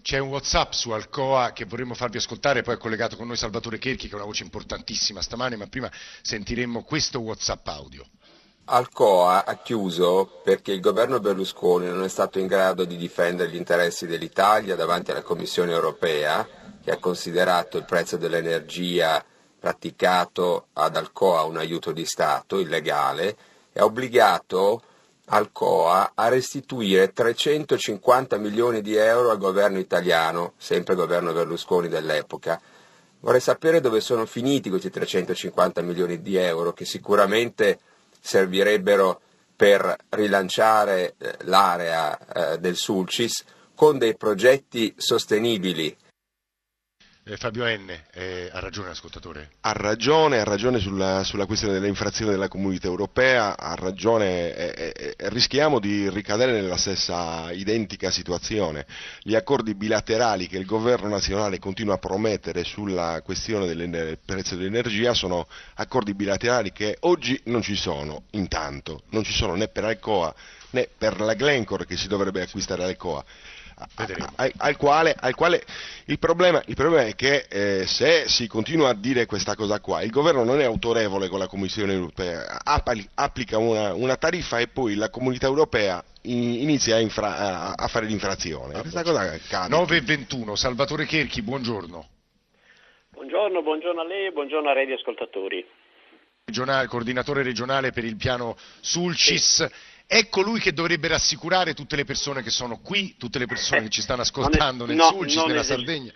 C'è 0.00 0.18
un 0.18 0.28
Whatsapp 0.28 0.72
su 0.72 0.90
Alcoa 0.90 1.52
che 1.52 1.64
vorremmo 1.64 1.94
farvi 1.94 2.16
ascoltare, 2.16 2.62
poi 2.62 2.74
è 2.74 2.78
collegato 2.78 3.16
con 3.16 3.26
noi 3.26 3.36
Salvatore 3.36 3.78
Cherchi 3.78 4.06
che 4.06 4.12
è 4.12 4.16
una 4.16 4.24
voce 4.24 4.42
importantissima 4.42 5.20
stamane, 5.20 5.56
ma 5.56 5.66
prima 5.66 5.90
sentiremmo 6.22 6.82
questo 6.82 7.20
Whatsapp 7.20 7.66
audio. 7.68 8.06
Alcoa 8.64 9.44
ha 9.44 9.56
chiuso 9.56 10.40
perché 10.44 10.70
il 10.70 10.80
governo 10.80 11.18
Berlusconi 11.18 11.88
non 11.88 12.04
è 12.04 12.08
stato 12.08 12.38
in 12.38 12.46
grado 12.46 12.84
di 12.84 12.96
difendere 12.96 13.50
gli 13.50 13.56
interessi 13.56 14.06
dell'Italia 14.06 14.76
davanti 14.76 15.10
alla 15.10 15.22
Commissione 15.22 15.72
europea, 15.72 16.46
che 16.80 16.92
ha 16.92 16.98
considerato 16.98 17.76
il 17.76 17.84
prezzo 17.84 18.16
dell'energia 18.16 19.22
praticato 19.58 20.66
ad 20.74 20.96
Alcoa 20.96 21.42
un 21.42 21.56
aiuto 21.56 21.90
di 21.90 22.06
Stato 22.06 22.60
illegale 22.60 23.36
e 23.72 23.80
ha 23.80 23.84
obbligato 23.84 24.82
Alcoa 25.26 26.12
a 26.14 26.28
restituire 26.28 27.12
350 27.12 28.36
milioni 28.38 28.80
di 28.80 28.94
euro 28.94 29.30
al 29.30 29.38
governo 29.38 29.78
italiano, 29.78 30.52
sempre 30.56 30.94
governo 30.94 31.32
Berlusconi 31.32 31.88
dell'epoca. 31.88 32.60
Vorrei 33.20 33.40
sapere 33.40 33.80
dove 33.80 34.00
sono 34.00 34.24
finiti 34.24 34.68
questi 34.68 34.90
350 34.90 35.82
milioni 35.82 36.22
di 36.22 36.36
euro 36.36 36.72
che 36.72 36.84
sicuramente 36.84 37.78
servirebbero 38.22 39.20
per 39.54 39.96
rilanciare 40.10 41.14
eh, 41.18 41.36
l'area 41.42 42.18
eh, 42.54 42.58
del 42.58 42.76
Sulcis 42.76 43.44
con 43.74 43.98
dei 43.98 44.16
progetti 44.16 44.94
sostenibili. 44.96 45.94
Eh, 47.24 47.36
Fabio 47.36 47.64
N, 47.64 47.88
eh, 48.14 48.50
ha 48.52 48.58
ragione 48.58 48.88
l'ascoltatore? 48.88 49.50
Ha 49.60 49.70
ragione, 49.70 50.40
ha 50.40 50.44
ragione 50.44 50.80
sulla, 50.80 51.22
sulla 51.22 51.46
questione 51.46 51.72
delle 51.72 51.86
infrazioni 51.86 52.32
della 52.32 52.48
comunità 52.48 52.88
europea, 52.88 53.56
ha 53.56 53.76
ragione, 53.76 54.52
eh, 54.52 54.74
eh, 54.76 54.92
eh 54.96 55.28
rischiamo 55.28 55.78
di 55.78 56.10
ricadere 56.10 56.50
nella 56.50 56.76
stessa 56.76 57.52
identica 57.52 58.10
situazione. 58.10 58.86
Gli 59.20 59.36
accordi 59.36 59.76
bilaterali 59.76 60.48
che 60.48 60.58
il 60.58 60.66
governo 60.66 61.08
nazionale 61.10 61.60
continua 61.60 61.94
a 61.94 61.98
promettere 61.98 62.64
sulla 62.64 63.22
questione 63.22 63.72
del 63.72 64.18
prezzo 64.24 64.56
dell'energia 64.56 65.14
sono 65.14 65.46
accordi 65.74 66.14
bilaterali 66.14 66.72
che 66.72 66.96
oggi 67.02 67.40
non 67.44 67.62
ci 67.62 67.76
sono, 67.76 68.24
intanto, 68.30 69.02
non 69.10 69.22
ci 69.22 69.32
sono 69.32 69.54
né 69.54 69.68
per 69.68 69.84
Alcoa 69.84 70.34
né 70.72 70.88
per 70.96 71.20
la 71.20 71.34
Glencore 71.34 71.86
che 71.86 71.96
si 71.96 72.08
dovrebbe 72.08 72.42
acquistare 72.42 72.82
Alcoa 72.84 73.24
al, 74.36 74.52
al, 74.56 74.76
quale, 74.76 75.14
al, 75.18 75.34
quale, 75.34 75.62
il, 76.06 76.18
problema, 76.18 76.62
il 76.66 76.74
problema 76.74 77.06
è 77.06 77.14
che 77.14 77.46
eh, 77.48 77.86
se 77.86 78.28
si 78.28 78.46
continua 78.46 78.90
a 78.90 78.94
dire 78.94 79.26
questa 79.26 79.54
cosa 79.54 79.80
qua, 79.80 80.02
il 80.02 80.10
governo 80.10 80.44
non 80.44 80.60
è 80.60 80.64
autorevole 80.64 81.28
con 81.28 81.38
la 81.38 81.46
Commissione 81.46 81.92
europea, 81.92 82.60
applica 83.14 83.58
una, 83.58 83.94
una 83.94 84.16
tariffa 84.16 84.58
e 84.58 84.68
poi 84.68 84.94
la 84.94 85.10
comunità 85.10 85.46
europea 85.46 86.02
inizia 86.22 86.96
a, 86.96 87.00
infra, 87.00 87.74
a 87.76 87.88
fare 87.88 88.06
l'infrazione. 88.06 88.80
Questa 88.80 89.02
cosa 89.02 89.20
accade. 89.20 89.68
9 89.68 89.96
e 89.96 90.00
21, 90.00 90.54
Salvatore 90.54 91.06
Cherchi, 91.06 91.42
buongiorno. 91.42 92.08
Buongiorno, 93.10 93.62
buongiorno 93.62 94.00
a 94.00 94.04
lei 94.04 94.26
e 94.26 94.32
buongiorno 94.32 94.68
a 94.68 94.72
Radio 94.72 94.94
Ascoltatori. 94.94 95.64
Regionale, 96.44 96.86
coordinatore 96.88 97.42
regionale 97.42 97.92
per 97.92 98.04
il 98.04 98.16
piano 98.16 98.56
Sulcis. 98.80 99.64
È 100.12 100.28
colui 100.28 100.60
che 100.60 100.74
dovrebbe 100.74 101.08
rassicurare 101.08 101.72
tutte 101.72 101.96
le 101.96 102.04
persone 102.04 102.42
che 102.42 102.50
sono 102.50 102.80
qui, 102.80 103.14
tutte 103.16 103.38
le 103.38 103.46
persone 103.46 103.84
che 103.84 103.88
ci 103.88 104.02
stanno 104.02 104.20
ascoltando 104.20 104.84
nel 104.84 104.94
no, 104.94 105.06
Sulcis, 105.06 105.42
nella 105.44 105.62
Sardegna. 105.62 106.12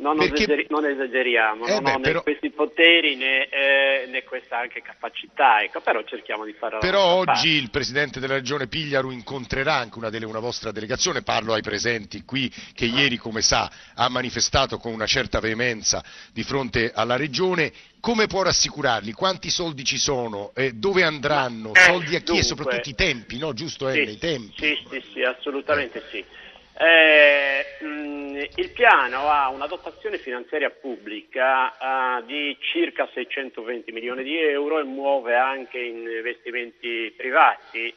Non, 0.00 0.16
Perché... 0.16 0.44
esageri- 0.44 0.66
non 0.70 0.86
esageriamo, 0.86 1.66
eh 1.66 1.72
non 1.74 1.82
beh, 1.82 1.92
ho 1.92 1.96
né 1.96 2.02
però... 2.02 2.22
questi 2.22 2.50
poteri 2.50 3.16
né, 3.16 3.48
eh, 3.48 4.06
né, 4.08 4.24
questa 4.24 4.58
anche 4.58 4.80
capacità, 4.80 5.62
ecco, 5.62 5.80
però 5.80 6.02
cerchiamo 6.04 6.46
di 6.46 6.54
farlo. 6.54 6.78
Però 6.78 7.02
oggi 7.02 7.24
parte. 7.24 7.48
il 7.48 7.70
Presidente 7.70 8.18
della 8.18 8.34
Regione 8.34 8.66
Pigliaru 8.66 9.10
incontrerà 9.10 9.74
anche 9.74 9.98
una, 9.98 10.08
delle, 10.08 10.24
una, 10.24 10.38
vostra 10.38 10.72
delegazione, 10.72 11.22
parlo 11.22 11.52
ai 11.52 11.60
presenti 11.60 12.24
qui, 12.24 12.50
che 12.74 12.86
ieri, 12.86 13.18
come 13.18 13.42
sa, 13.42 13.70
ha 13.94 14.08
manifestato 14.08 14.78
con 14.78 14.92
una 14.92 15.06
certa 15.06 15.38
veemenza 15.38 16.02
di 16.32 16.42
fronte 16.42 16.90
alla 16.94 17.16
Regione. 17.16 17.70
Come 18.00 18.26
può 18.26 18.42
rassicurarli? 18.42 19.12
Quanti 19.12 19.50
soldi 19.50 19.84
ci 19.84 19.98
sono? 19.98 20.52
Eh, 20.54 20.72
dove 20.72 21.02
andranno? 21.02 21.74
Eh, 21.74 21.80
soldi 21.80 22.14
a 22.14 22.20
chi 22.20 22.24
dunque, 22.24 22.38
e 22.38 22.42
soprattutto 22.44 22.88
i 22.88 22.94
tempi, 22.94 23.36
no? 23.36 23.52
Giusto 23.52 23.90
sì, 23.90 24.00
I 24.00 24.18
tempi? 24.18 24.54
Sì, 24.56 24.78
sì, 24.88 25.04
sì, 25.12 25.22
assolutamente 25.22 26.02
sì. 26.10 26.24
Eh, 26.82 27.66
mh, 27.80 27.86
mm, 27.86 28.36
il 28.54 28.70
piano 28.70 29.28
ha 29.28 29.50
una 29.50 29.66
dotazione 29.66 30.16
finanziaria 30.16 30.70
pubblica 30.70 31.76
uh, 31.78 32.24
di 32.24 32.56
circa 32.58 33.06
620 33.12 33.92
milioni 33.92 34.22
di 34.22 34.38
euro 34.38 34.78
e 34.78 34.84
muove 34.84 35.36
anche 35.36 35.78
investimenti 35.78 37.12
privati. 37.14 37.94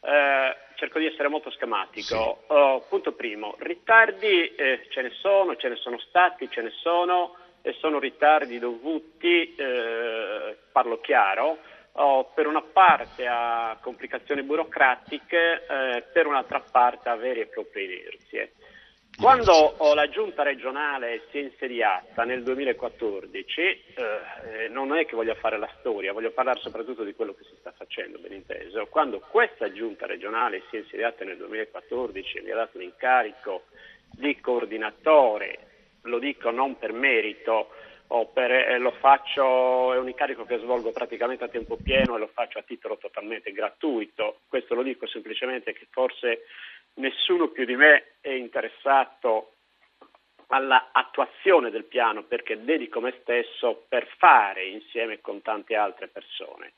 Uh, 0.00 0.54
cerco 0.74 0.98
di 0.98 1.06
essere 1.06 1.28
molto 1.28 1.50
schematico. 1.50 2.44
Sì. 2.46 2.52
Uh, 2.52 2.82
punto 2.90 3.12
primo, 3.12 3.56
ritardi 3.60 4.54
eh, 4.54 4.86
ce 4.90 5.00
ne 5.00 5.10
sono, 5.18 5.56
ce 5.56 5.70
ne 5.70 5.76
sono 5.76 5.98
stati, 5.98 6.50
ce 6.50 6.60
ne 6.60 6.70
sono 6.82 7.36
e 7.62 7.74
sono 7.80 7.98
ritardi 7.98 8.58
dovuti, 8.58 9.54
eh, 9.56 10.56
parlo 10.70 11.00
chiaro, 11.00 11.58
oh, 11.96 12.30
per 12.34 12.46
una 12.46 12.62
parte 12.62 13.26
a 13.26 13.76
complicazioni 13.80 14.42
burocratiche, 14.42 15.66
eh, 15.66 16.02
per 16.12 16.26
un'altra 16.26 16.60
parte 16.60 17.08
a 17.08 17.16
vere 17.16 17.42
e 17.42 17.46
proprie 17.46 17.84
inerzie. 17.84 18.52
Quando 19.18 19.52
oh, 19.52 19.94
la 19.94 20.10
giunta 20.10 20.42
regionale 20.42 21.22
si 21.30 21.38
è 21.38 21.42
insediata 21.42 22.24
nel 22.24 22.42
2014, 22.42 23.60
eh, 23.62 24.68
non 24.68 24.94
è 24.94 25.06
che 25.06 25.16
voglio 25.16 25.34
fare 25.36 25.56
la 25.56 25.70
storia, 25.78 26.12
voglio 26.12 26.32
parlare 26.32 26.60
soprattutto 26.60 27.02
di 27.02 27.14
quello 27.14 27.32
che 27.32 27.44
si 27.44 27.56
sta 27.58 27.72
facendo, 27.72 28.18
ben 28.18 28.32
inteso. 28.32 28.84
Quando 28.90 29.20
questa 29.20 29.72
giunta 29.72 30.04
regionale 30.04 30.64
si 30.68 30.76
è 30.76 30.80
insediata 30.80 31.24
nel 31.24 31.38
2014 31.38 32.36
e 32.36 32.42
mi 32.42 32.50
ha 32.50 32.56
dato 32.56 32.76
l'incarico 32.76 33.64
di 34.10 34.38
coordinatore, 34.38 35.58
lo 36.02 36.18
dico 36.18 36.50
non 36.50 36.76
per 36.76 36.92
merito, 36.92 37.70
per, 38.32 38.50
eh, 38.50 38.78
lo 38.78 38.92
faccio, 38.92 39.92
è 39.92 39.98
un 39.98 40.08
incarico 40.08 40.44
che 40.44 40.58
svolgo 40.58 40.92
praticamente 40.92 41.44
a 41.44 41.48
tempo 41.48 41.76
pieno 41.76 42.16
e 42.16 42.18
lo 42.18 42.28
faccio 42.28 42.58
a 42.58 42.62
titolo 42.62 42.96
totalmente 42.98 43.52
gratuito. 43.52 44.40
Questo 44.48 44.74
lo 44.74 44.82
dico 44.82 45.06
semplicemente 45.06 45.72
che 45.72 45.86
forse 45.90 46.44
nessuno 46.94 47.48
più 47.48 47.64
di 47.64 47.76
me 47.76 48.14
è 48.20 48.30
interessato 48.30 49.52
all'attuazione 50.48 51.70
del 51.70 51.84
piano 51.84 52.22
perché 52.22 52.62
dedico 52.62 53.00
me 53.00 53.14
stesso 53.20 53.84
per 53.88 54.06
fare 54.16 54.66
insieme 54.66 55.20
con 55.20 55.42
tante 55.42 55.74
altre 55.74 56.08
persone. 56.08 56.74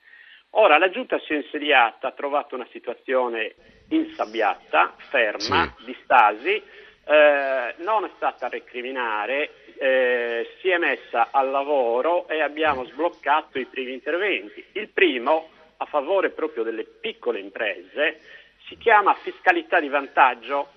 Ora 0.52 0.78
la 0.78 0.88
giunta 0.88 1.18
si 1.20 1.34
è 1.34 1.36
insediata, 1.36 2.08
ha 2.08 2.12
trovato 2.12 2.54
una 2.54 2.66
situazione 2.70 3.54
insabbiata, 3.90 4.94
ferma, 4.96 5.74
sì. 5.78 5.84
di 5.84 5.96
stasi, 6.02 6.62
eh, 7.08 7.74
non 7.78 8.04
è 8.04 8.10
stata 8.16 8.46
a 8.46 8.48
recriminare, 8.50 9.50
eh, 9.78 10.56
si 10.60 10.68
è 10.68 10.76
messa 10.76 11.28
al 11.30 11.50
lavoro 11.50 12.28
e 12.28 12.42
abbiamo 12.42 12.84
sbloccato 12.84 13.58
i 13.58 13.64
primi 13.64 13.94
interventi. 13.94 14.62
Il 14.72 14.90
primo 14.90 15.48
a 15.78 15.86
favore 15.86 16.30
proprio 16.30 16.64
delle 16.64 16.84
piccole 16.84 17.40
imprese 17.40 18.20
si 18.66 18.76
chiama 18.76 19.14
fiscalità 19.14 19.80
di 19.80 19.88
vantaggio. 19.88 20.68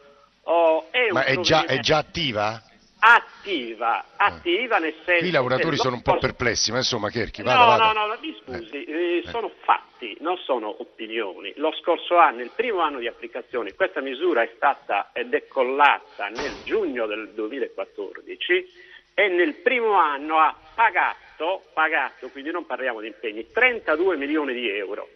Oh, 0.44 0.88
è 0.90 1.12
Ma 1.12 1.26
è 1.26 1.38
già, 1.40 1.66
è 1.66 1.80
già, 1.80 1.98
attiva? 1.98 2.62
Attiva, 3.00 4.06
attiva 4.16 4.78
nel 4.78 4.94
senso. 5.04 5.20
Qui 5.20 5.28
i 5.28 5.32
lavoratori 5.32 5.76
sono 5.76 5.96
un 5.96 6.02
po' 6.02 6.18
perplessi, 6.18 6.72
ma 6.72 6.78
insomma, 6.78 7.10
Cherchi, 7.10 7.42
vada, 7.42 7.60
no, 7.60 7.66
vada. 7.66 7.92
No, 7.92 8.06
no, 8.06 8.18
mi 8.22 8.42
scusi, 8.42 8.84
eh. 8.84 9.18
Eh, 9.18 9.21
sono 9.32 9.50
fatti, 9.64 10.16
non 10.20 10.38
sono 10.38 10.76
opinioni. 10.82 11.54
Lo 11.56 11.72
scorso 11.74 12.18
anno, 12.18 12.42
il 12.42 12.52
primo 12.54 12.82
anno 12.82 13.00
di 13.00 13.08
applicazione, 13.08 13.74
questa 13.74 14.02
misura 14.02 14.44
è 14.44 14.52
stata 14.56 15.10
decollata 15.26 16.28
nel 16.28 16.62
giugno 16.64 17.06
del 17.06 17.30
2014 17.34 18.70
e 19.14 19.28
nel 19.30 19.56
primo 19.56 19.94
anno 19.94 20.38
ha 20.38 20.56
pagato, 20.76 21.64
pagato, 21.74 22.30
quindi 22.30 22.52
non 22.52 22.66
parliamo 22.66 23.00
di 23.00 23.08
impegni, 23.08 23.50
32 23.52 24.18
milioni 24.18 24.54
di 24.54 24.70
euro. 24.70 25.10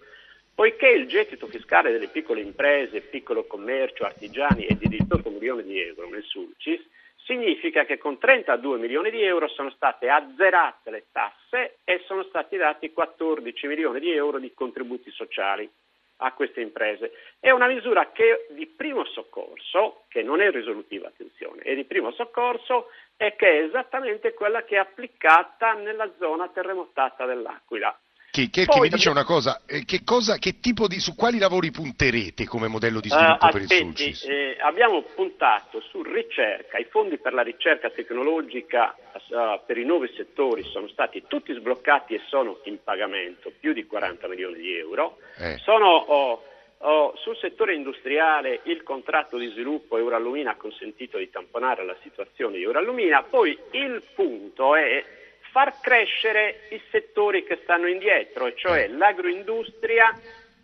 Poiché 0.55 0.87
il 0.87 1.07
gettito 1.07 1.47
fiscale 1.47 1.91
delle 1.91 2.07
piccole 2.07 2.39
imprese, 2.39 3.01
piccolo 3.01 3.43
commercio, 3.43 4.05
artigiani 4.05 4.63
è 4.63 4.73
di 4.75 4.87
18 4.87 5.29
milioni 5.29 5.63
di 5.63 5.81
euro 5.81 6.07
nel 6.07 6.23
Sulcis, 6.23 6.81
significa 7.25 7.85
che 7.85 7.97
con 7.97 8.17
32 8.17 8.77
milioni 8.77 9.09
di 9.09 9.21
euro 9.23 9.47
sono 9.49 9.71
state 9.71 10.09
azzerate 10.09 10.91
le 10.91 11.05
tasse 11.11 11.77
e 11.83 12.03
sono 12.05 12.23
stati 12.23 12.55
dati 12.55 12.91
14 12.91 13.67
milioni 13.67 13.99
di 13.99 14.11
euro 14.11 14.39
di 14.39 14.53
contributi 14.53 15.11
sociali 15.11 15.69
a 16.17 16.31
queste 16.31 16.61
imprese. 16.61 17.11
È 17.39 17.49
una 17.49 17.67
misura 17.67 18.11
che 18.11 18.47
di 18.51 18.67
primo 18.67 19.03
soccorso, 19.05 20.03
che 20.07 20.21
non 20.23 20.39
è 20.39 20.49
risolutiva, 20.51 21.07
attenzione, 21.07 21.63
è 21.63 21.75
di 21.75 21.83
primo 21.83 22.11
soccorso 22.11 22.89
e 23.17 23.35
che 23.35 23.47
è 23.47 23.63
esattamente 23.63 24.33
quella 24.33 24.63
che 24.63 24.75
è 24.75 24.79
applicata 24.79 25.73
nella 25.73 26.09
zona 26.17 26.47
terremotata 26.49 27.25
dell'Aquila. 27.25 27.97
Che, 28.35 28.49
che, 28.49 28.65
che 28.65 28.79
mi 28.81 28.89
dice 28.89 29.07
una 29.07 29.23
cosa, 29.23 29.61
eh, 29.65 29.85
che 29.85 30.01
cosa, 30.03 30.37
che 30.37 30.59
tipo 30.59 30.89
di, 30.89 30.99
su 30.99 31.15
quali 31.15 31.37
lavori 31.37 31.71
punterete 31.71 32.45
come 32.45 32.67
modello 32.67 32.99
di 32.99 33.07
sviluppo 33.07 33.45
uh, 33.45 33.49
per 33.49 33.61
aspetti, 33.61 34.07
il 34.09 34.13
Sulcis? 34.13 34.23
Eh, 34.25 34.57
abbiamo 34.59 35.03
puntato 35.03 35.79
su 35.79 36.03
ricerca, 36.03 36.77
i 36.77 36.83
fondi 36.83 37.17
per 37.17 37.33
la 37.33 37.43
ricerca 37.43 37.89
tecnologica 37.91 38.93
uh, 39.29 39.61
per 39.65 39.77
i 39.77 39.85
nuovi 39.85 40.11
settori 40.17 40.63
sono 40.63 40.89
stati 40.89 41.23
tutti 41.29 41.53
sbloccati 41.53 42.13
e 42.13 42.23
sono 42.27 42.59
in 42.65 42.83
pagamento, 42.83 43.53
più 43.57 43.71
di 43.71 43.85
40 43.85 44.27
milioni 44.27 44.55
di 44.55 44.75
euro. 44.75 45.15
Eh. 45.37 45.55
Sono, 45.59 45.91
oh, 45.95 46.43
oh, 46.79 47.15
sul 47.15 47.37
settore 47.37 47.73
industriale 47.73 48.59
il 48.63 48.83
contratto 48.83 49.37
di 49.37 49.47
sviluppo 49.47 49.97
Eurallumina 49.97 50.51
ha 50.51 50.55
consentito 50.55 51.17
di 51.17 51.29
tamponare 51.29 51.85
la 51.85 51.95
situazione 52.01 52.57
di 52.57 52.63
Eurallumina, 52.63 53.23
poi 53.23 53.57
il 53.71 54.03
punto 54.13 54.75
è 54.75 55.23
far 55.55 55.79
crescere 55.79 56.67
i 56.71 56.81
settori 56.91 57.45
che 57.45 57.61
stanno 57.63 57.87
indietro, 57.87 58.53
cioè 58.55 58.89
l'agroindustria 58.89 60.13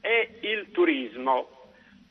e 0.01 0.31
il 0.41 0.69
turismo. 0.71 1.69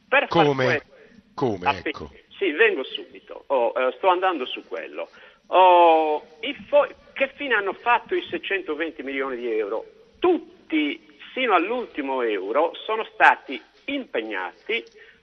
Per 0.08 0.28
Come? 0.28 0.64
Questo, 0.64 0.86
Come? 1.34 1.66
Ah, 1.66 1.76
ecco. 1.76 2.10
Sì, 2.38 2.52
vengo 2.52 2.82
subito, 2.84 3.44
oh, 3.48 3.74
eh, 3.76 3.92
sto 3.98 4.08
andando 4.08 4.46
su 4.46 4.66
quello. 4.66 5.10
Oh, 5.48 6.24
fo- 6.68 6.88
che 7.12 7.30
fine 7.34 7.52
hanno 7.52 7.74
fatto 7.74 8.14
i 8.14 8.26
620 8.30 9.02
milioni 9.02 9.36
di 9.36 9.52
euro? 9.52 9.84
Tutti, 10.18 11.18
sino 11.34 11.52
all'ultimo 11.52 12.22
euro, 12.22 12.72
sono 12.86 13.04
stati 13.12 13.60
impegnati, 13.86 14.82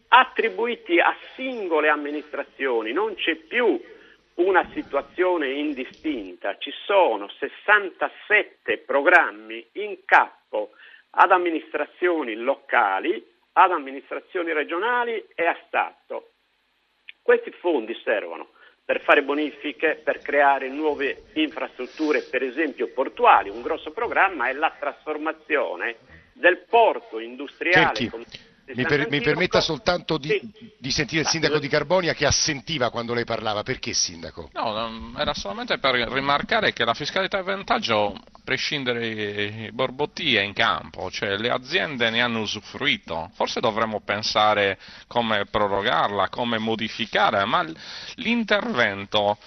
attribuiti 0.09 0.99
a 0.99 1.15
singole 1.33 1.89
amministrazioni, 1.89 2.91
non 2.91 3.15
c'è 3.15 3.33
più 3.33 3.81
una 4.37 4.69
situazione 4.73 5.49
indistinta. 5.51 6.57
Ci 6.57 6.71
sono 6.85 7.29
67 7.29 8.79
programmi 8.79 9.65
in 9.73 9.99
capo 10.05 10.71
ad 11.11 11.31
amministrazioni 11.31 12.35
locali, 12.35 13.25
ad 13.53 13.71
amministrazioni 13.71 14.53
regionali 14.53 15.23
e 15.33 15.45
a 15.45 15.57
Stato. 15.65 16.31
Questi 17.21 17.51
fondi 17.51 17.99
servono 18.03 18.49
per 18.85 19.01
fare 19.01 19.23
bonifiche, 19.23 19.99
per 20.01 20.19
creare 20.19 20.69
nuove 20.69 21.23
infrastrutture, 21.33 22.21
per 22.21 22.41
esempio 22.41 22.87
portuali. 22.87 23.49
Un 23.49 23.61
grosso 23.61 23.91
programma 23.91 24.47
è 24.47 24.53
la 24.53 24.73
trasformazione 24.79 25.97
del 26.31 26.59
porto 26.69 27.19
industriale. 27.19 27.95
Cerchi. 27.95 28.46
Mi, 28.73 28.83
per, 28.83 29.09
mi, 29.09 29.21
permetta 29.21 29.61
soltanto 29.61 30.17
di, 30.17 30.27
sì. 30.27 30.71
di, 30.77 30.91
sentire 30.91 31.21
il 31.21 31.27
sindaco 31.27 31.57
di 31.57 31.69
Carbonia 31.69 32.13
che 32.13 32.25
assentiva 32.25 32.89
quando 32.89 33.13
lei 33.13 33.23
parlava. 33.23 33.63
Perché 33.63 33.93
sindaco? 33.93 34.49
No, 34.53 35.13
era 35.17 35.33
solamente 35.33 35.77
per 35.77 35.95
rimarcare 35.95 36.73
che 36.73 36.83
la 36.83 36.93
fiscalità 36.93 37.37
di 37.37 37.45
vantaggio, 37.45 38.13
a 38.13 38.39
prescindere 38.43 39.07
i 39.07 39.71
borbotti, 39.71 40.35
è 40.35 40.41
in 40.41 40.53
campo, 40.53 41.09
cioè 41.09 41.37
le 41.37 41.49
aziende 41.49 42.09
ne 42.09 42.21
hanno 42.21 42.41
usufruito. 42.41 43.31
Forse 43.35 43.61
dovremmo 43.61 44.01
pensare 44.01 44.77
come 45.07 45.45
prorogarla, 45.45 46.27
come 46.27 46.57
modificare, 46.57 47.45
ma 47.45 47.65
l'intervento 48.15 49.37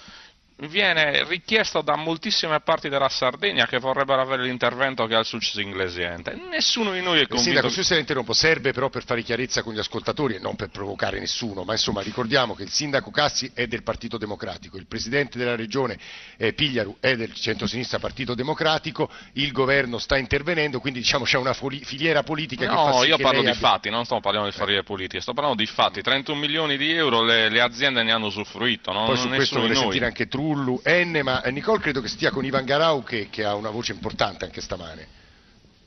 viene 0.67 1.23
richiesto 1.23 1.81
da 1.81 1.95
moltissime 1.95 2.59
parti 2.59 2.89
della 2.89 3.09
Sardegna 3.09 3.65
che 3.65 3.79
vorrebbero 3.79 4.21
avere 4.21 4.43
l'intervento 4.43 5.05
che 5.07 5.15
ha 5.15 5.19
il 5.19 5.25
successo 5.25 5.61
inglesiente. 5.61 6.33
Nessuno 6.49 6.91
di 6.91 7.01
noi 7.01 7.21
è 7.21 7.27
convinto. 7.27 7.41
Sindaco, 7.41 7.69
se 7.69 7.93
la 7.93 7.99
interrompo, 7.99 8.33
serve 8.33 8.71
però 8.71 8.89
per 8.89 9.03
fare 9.03 9.23
chiarezza 9.23 9.63
con 9.63 9.73
gli 9.73 9.79
ascoltatori 9.79 10.35
e 10.35 10.39
non 10.39 10.55
per 10.55 10.69
provocare 10.69 11.19
nessuno, 11.19 11.63
ma 11.63 11.73
insomma 11.73 12.01
ricordiamo 12.01 12.53
che 12.53 12.63
il 12.63 12.69
sindaco 12.69 13.09
Cassi 13.11 13.51
è 13.53 13.65
del 13.67 13.83
Partito 13.83 14.17
Democratico, 14.17 14.77
il 14.77 14.87
presidente 14.87 15.37
della 15.37 15.55
regione 15.55 15.97
eh, 16.37 16.53
Pigliaru 16.53 16.97
è 16.99 17.15
del 17.15 17.33
centro-sinistra 17.33 17.99
Partito 17.99 18.35
Democratico, 18.35 19.09
il 19.33 19.51
governo 19.51 19.97
sta 19.97 20.17
intervenendo, 20.17 20.79
quindi 20.79 20.99
diciamo 20.99 21.25
c'è 21.25 21.37
una 21.37 21.53
filiera 21.53 22.23
politica 22.23 22.67
no, 22.67 22.71
che 22.71 22.91
fa 22.91 22.99
sì 22.99 23.07
io 23.07 23.17
parlo 23.17 23.41
di 23.41 23.47
abbia... 23.47 23.59
fatti, 23.59 23.89
non 23.89 24.05
sto 24.05 24.19
parlando 24.19 24.49
di 24.49 24.55
filiere 24.55 24.83
politiche, 24.83 25.21
sto 25.21 25.33
parlando 25.33 25.57
di 25.57 25.67
fatti. 25.67 26.01
31 26.01 26.37
milioni 26.37 26.77
di 26.77 26.91
euro 26.91 27.23
le, 27.23 27.49
le 27.49 27.61
aziende 27.61 28.03
ne 28.03 28.11
hanno 28.11 28.27
usufruito, 28.27 28.91
no? 28.91 29.05
Poi 29.05 29.17
su 29.17 29.27
questo 29.27 29.59
vorrei 29.59 29.75
sentire 29.75 30.05
anche 30.05 30.27
Trullo 30.27 30.50
Lullu, 30.53 30.81
N, 30.85 31.21
ma 31.23 31.41
eh, 31.43 31.51
Nicole 31.51 31.79
credo 31.79 32.01
che 32.01 32.07
stia 32.07 32.31
con 32.31 32.43
Ivan 32.45 32.65
Garau 32.65 33.03
che, 33.03 33.27
che 33.29 33.43
ha 33.43 33.55
una 33.55 33.69
voce 33.69 33.93
importante 33.93 34.45
anche 34.45 34.61
stamane. 34.61 35.07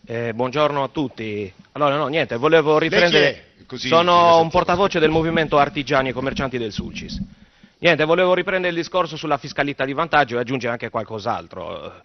Eh, 0.07 0.33
buongiorno 0.35 0.83
a 0.83 0.89
tutti. 0.89 1.53
Allora, 1.73 1.97
no, 1.97 2.09
niente, 2.09 2.37
volevo 2.37 2.79
riprendere. 2.79 3.53
Così, 3.67 3.89
Sono 3.89 4.41
un 4.41 4.51
portavoce 4.51 4.99
del 4.99 5.11
movimento 5.11 5.59
artigiani 5.59 6.11
e 6.11 6.13
commercianti 6.13 6.59
del 6.59 6.73
Sulcis. 6.73 7.19
Niente, 7.79 8.05
volevo 8.05 8.35
riprendere 8.35 8.73
il 8.73 8.79
discorso 8.79 9.17
sulla 9.17 9.39
fiscalità 9.39 9.85
di 9.85 9.93
vantaggio 9.93 10.37
e 10.37 10.41
aggiungere 10.41 10.73
anche 10.73 10.91
qualcos'altro. 10.91 12.03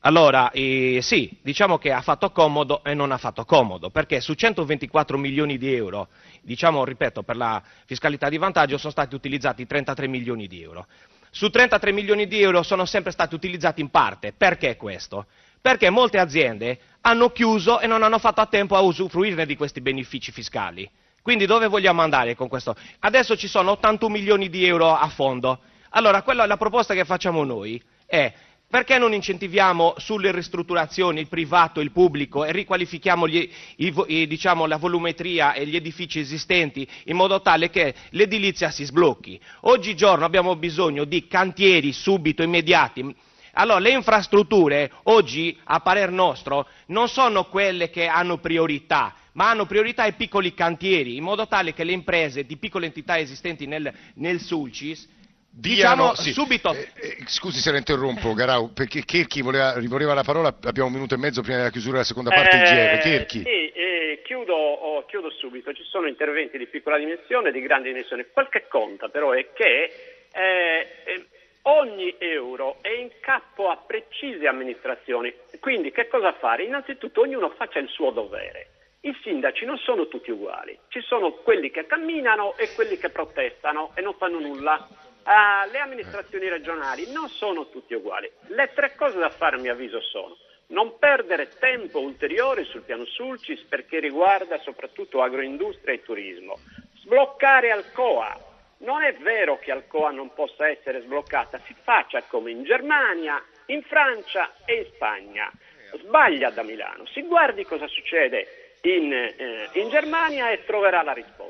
Allora, 0.00 0.50
eh, 0.50 1.00
sì, 1.02 1.36
diciamo 1.42 1.76
che 1.76 1.92
ha 1.92 2.00
fatto 2.00 2.30
comodo 2.30 2.82
e 2.82 2.94
non 2.94 3.12
ha 3.12 3.18
fatto 3.18 3.44
comodo, 3.44 3.90
perché 3.90 4.20
su 4.20 4.32
124 4.32 5.18
milioni 5.18 5.58
di 5.58 5.74
euro, 5.74 6.08
diciamo, 6.40 6.84
ripeto, 6.84 7.22
per 7.22 7.36
la 7.36 7.62
fiscalità 7.84 8.30
di 8.30 8.38
vantaggio 8.38 8.78
sono 8.78 8.92
stati 8.92 9.14
utilizzati 9.14 9.66
33 9.66 10.08
milioni 10.08 10.46
di 10.46 10.62
euro. 10.62 10.86
Su 11.30 11.48
33 11.48 11.92
milioni 11.92 12.26
di 12.26 12.42
euro 12.42 12.62
sono 12.62 12.84
sempre 12.84 13.12
stati 13.12 13.34
utilizzati 13.34 13.80
in 13.80 13.88
parte. 13.90 14.32
Perché 14.36 14.76
questo? 14.76 15.26
Perché 15.60 15.88
molte 15.90 16.18
aziende 16.18 16.78
hanno 17.02 17.30
chiuso 17.30 17.80
e 17.80 17.86
non 17.86 18.02
hanno 18.02 18.18
fatto 18.18 18.40
a 18.40 18.46
tempo 18.46 18.76
a 18.76 18.80
usufruirne 18.80 19.46
di 19.46 19.56
questi 19.56 19.80
benefici 19.80 20.32
fiscali. 20.32 20.90
Quindi 21.22 21.46
dove 21.46 21.68
vogliamo 21.68 22.02
andare 22.02 22.34
con 22.34 22.48
questo? 22.48 22.74
Adesso 23.00 23.36
ci 23.36 23.46
sono 23.46 23.72
81 23.72 24.12
milioni 24.12 24.48
di 24.48 24.64
euro 24.66 24.94
a 24.94 25.08
fondo. 25.08 25.60
Allora, 25.90 26.22
quella, 26.22 26.46
la 26.46 26.56
proposta 26.56 26.94
che 26.94 27.04
facciamo 27.04 27.44
noi 27.44 27.80
è 28.06 28.32
perché 28.70 28.98
non 28.98 29.12
incentiviamo 29.12 29.94
sulle 29.98 30.30
ristrutturazioni 30.30 31.18
il 31.18 31.26
privato 31.26 31.80
e 31.80 31.82
il 31.82 31.90
pubblico 31.90 32.44
e 32.44 32.52
riqualifichiamo 32.52 33.26
gli, 33.26 33.50
i, 33.76 34.26
diciamo, 34.28 34.64
la 34.66 34.76
volumetria 34.76 35.54
e 35.54 35.66
gli 35.66 35.74
edifici 35.74 36.20
esistenti 36.20 36.86
in 37.06 37.16
modo 37.16 37.42
tale 37.42 37.68
che 37.68 37.92
l'edilizia 38.10 38.70
si 38.70 38.84
sblocchi? 38.84 39.40
Oggigiorno 39.62 40.24
abbiamo 40.24 40.54
bisogno 40.54 41.02
di 41.02 41.26
cantieri 41.26 41.92
subito, 41.92 42.44
immediati. 42.44 43.12
Allora, 43.54 43.80
le 43.80 43.90
infrastrutture 43.90 44.92
oggi, 45.04 45.58
a 45.64 45.80
parer 45.80 46.12
nostro, 46.12 46.68
non 46.86 47.08
sono 47.08 47.46
quelle 47.46 47.90
che 47.90 48.06
hanno 48.06 48.38
priorità, 48.38 49.16
ma 49.32 49.50
hanno 49.50 49.66
priorità 49.66 50.06
i 50.06 50.12
piccoli 50.12 50.54
cantieri, 50.54 51.16
in 51.16 51.24
modo 51.24 51.48
tale 51.48 51.74
che 51.74 51.82
le 51.82 51.90
imprese 51.90 52.46
di 52.46 52.56
piccole 52.56 52.86
entità 52.86 53.18
esistenti 53.18 53.66
nel, 53.66 53.92
nel 54.14 54.40
Sulcis 54.40 55.08
Diciamo 55.52 56.14
sì. 56.14 56.32
subito. 56.32 56.72
Eh, 56.72 56.88
eh, 56.94 57.16
scusi 57.26 57.58
se 57.58 57.72
la 57.72 57.78
interrompo, 57.78 58.32
Garau, 58.34 58.72
perché 58.72 59.04
Cherchi 59.04 59.42
voleva, 59.42 59.76
rivoleva 59.78 60.14
la 60.14 60.22
parola, 60.22 60.56
abbiamo 60.62 60.88
un 60.88 60.94
minuto 60.94 61.14
e 61.14 61.18
mezzo 61.18 61.42
prima 61.42 61.58
della 61.58 61.70
chiusura 61.70 61.94
della 61.94 62.04
seconda 62.04 62.30
parte 62.30 62.56
eh, 62.56 62.62
GR. 62.62 62.98
Cherchi. 63.02 63.42
Sì, 63.42 63.68
eh, 63.72 64.22
chiudo, 64.24 64.54
oh, 64.54 65.04
chiudo, 65.06 65.30
subito. 65.30 65.72
Ci 65.72 65.82
sono 65.84 66.06
interventi 66.06 66.56
di 66.56 66.66
piccola 66.66 66.96
dimensione 66.96 67.48
e 67.48 67.52
di 67.52 67.60
grande 67.60 67.88
dimensione. 67.88 68.28
Quel 68.32 68.48
che 68.48 68.68
conta 68.68 69.08
però 69.08 69.32
è 69.32 69.52
che 69.52 69.90
eh, 70.32 70.86
eh, 71.04 71.26
ogni 71.62 72.14
euro 72.18 72.78
è 72.80 72.90
in 72.90 73.10
capo 73.20 73.70
a 73.70 73.76
precise 73.76 74.46
amministrazioni. 74.46 75.34
Quindi 75.58 75.90
che 75.90 76.06
cosa 76.06 76.32
fare? 76.34 76.62
Innanzitutto 76.62 77.22
ognuno 77.22 77.50
faccia 77.50 77.80
il 77.80 77.88
suo 77.88 78.10
dovere. 78.10 78.68
I 79.02 79.16
sindaci 79.22 79.64
non 79.64 79.78
sono 79.78 80.08
tutti 80.08 80.30
uguali, 80.30 80.78
ci 80.88 81.00
sono 81.00 81.32
quelli 81.32 81.70
che 81.70 81.86
camminano 81.86 82.54
e 82.58 82.68
quelli 82.74 82.98
che 82.98 83.08
protestano 83.08 83.92
e 83.94 84.02
non 84.02 84.14
fanno 84.14 84.38
nulla. 84.38 84.86
Uh, 85.30 85.70
le 85.70 85.78
amministrazioni 85.78 86.48
regionali 86.48 87.12
non 87.12 87.28
sono 87.28 87.68
tutte 87.68 87.94
uguali. 87.94 88.28
Le 88.48 88.72
tre 88.74 88.96
cose 88.96 89.16
da 89.16 89.30
fare, 89.30 89.54
a 89.54 89.60
mio 89.60 89.70
avviso, 89.70 90.00
sono 90.00 90.36
non 90.70 90.98
perdere 90.98 91.48
tempo 91.60 92.00
ulteriore 92.00 92.64
sul 92.64 92.82
piano 92.82 93.04
Sulcis 93.04 93.60
perché 93.62 94.00
riguarda 94.00 94.58
soprattutto 94.58 95.22
agroindustria 95.22 95.94
e 95.94 96.02
turismo, 96.02 96.58
sbloccare 97.02 97.70
Alcoa. 97.70 98.48
Non 98.78 99.04
è 99.04 99.14
vero 99.14 99.58
che 99.60 99.70
Alcoa 99.70 100.10
non 100.10 100.32
possa 100.34 100.68
essere 100.68 101.02
sbloccata, 101.02 101.60
si 101.64 101.76
faccia 101.80 102.22
come 102.22 102.50
in 102.50 102.64
Germania, 102.64 103.40
in 103.66 103.82
Francia 103.82 104.52
e 104.64 104.78
in 104.78 104.86
Spagna. 104.94 105.52
Sbaglia 105.92 106.50
da 106.50 106.64
Milano, 106.64 107.06
si 107.06 107.22
guardi 107.22 107.64
cosa 107.64 107.86
succede 107.86 108.78
in, 108.82 109.12
eh, 109.12 109.68
in 109.74 109.90
Germania 109.90 110.50
e 110.50 110.64
troverà 110.64 111.02
la 111.02 111.12
risposta. 111.12 111.49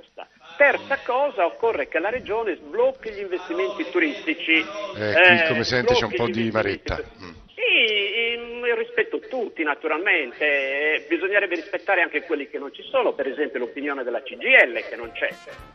Terza 0.61 0.99
cosa, 1.07 1.47
occorre 1.47 1.89
che 1.89 1.99
la 1.99 2.11
Regione 2.11 2.55
sblocchi 2.55 3.11
gli 3.11 3.21
investimenti 3.21 3.87
turistici. 3.91 4.59
Eh, 4.95 5.13
qui, 5.15 5.49
come 5.49 5.65
sente 5.65 5.95
c'è 5.95 6.05
un 6.05 6.13
po' 6.15 6.29
di 6.29 6.51
maretta. 6.51 6.97
Mm. 6.97 7.31
Sì, 7.55 8.75
rispetto 8.75 9.21
tutti 9.21 9.63
naturalmente, 9.63 10.45
eh, 10.45 11.07
bisognerebbe 11.09 11.55
rispettare 11.55 12.03
anche 12.03 12.25
quelli 12.25 12.51
che 12.51 12.59
non 12.59 12.75
ci 12.75 12.83
sono, 12.91 13.15
per 13.15 13.27
esempio 13.27 13.59
l'opinione 13.59 14.05
della 14.05 14.21
CGL 14.21 14.87
che 14.87 14.97
non 14.97 15.11
c'è. 15.13 15.31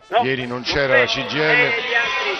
No? 0.10 0.24
Ieri 0.24 0.46
non 0.46 0.62
c'era 0.62 1.00
la 1.00 1.06
CGL. 1.06 1.40
Eh, 1.40 1.74
altri. 1.96 2.32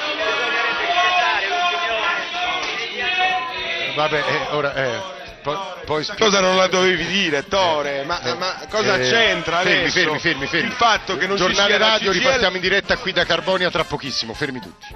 Vabbè, 3.96 4.18
eh, 4.18 4.56
ora... 4.56 5.25
Eh. 5.52 5.86
Poi, 5.86 6.06
cosa 6.18 6.40
non 6.40 6.56
la 6.56 6.68
dovevi 6.68 7.06
dire, 7.06 7.48
Tore? 7.48 8.04
Ma, 8.04 8.22
eh, 8.22 8.34
ma 8.36 8.66
cosa 8.70 8.98
eh, 8.98 9.10
c'entra 9.10 9.60
fermi, 9.60 9.80
adesso? 9.80 10.00
Fermi, 10.00 10.20
fermi, 10.20 10.48
fermi. 10.48 10.68
Il 10.68 10.74
fatto 10.74 11.18
che 11.18 11.28
non 11.28 11.38
Giornale 11.38 11.72
ci 11.72 11.78
sia 11.78 11.88
radio, 11.88 12.12
ripartiamo 12.12 12.56
in 12.56 12.62
diretta 12.62 12.98
qui 12.98 13.12
da 13.12 13.26
Carbonia 13.26 13.70
tra 13.70 13.84
pochissimo, 13.84 14.34
fermi 14.34 14.60
tutti. 14.60 14.88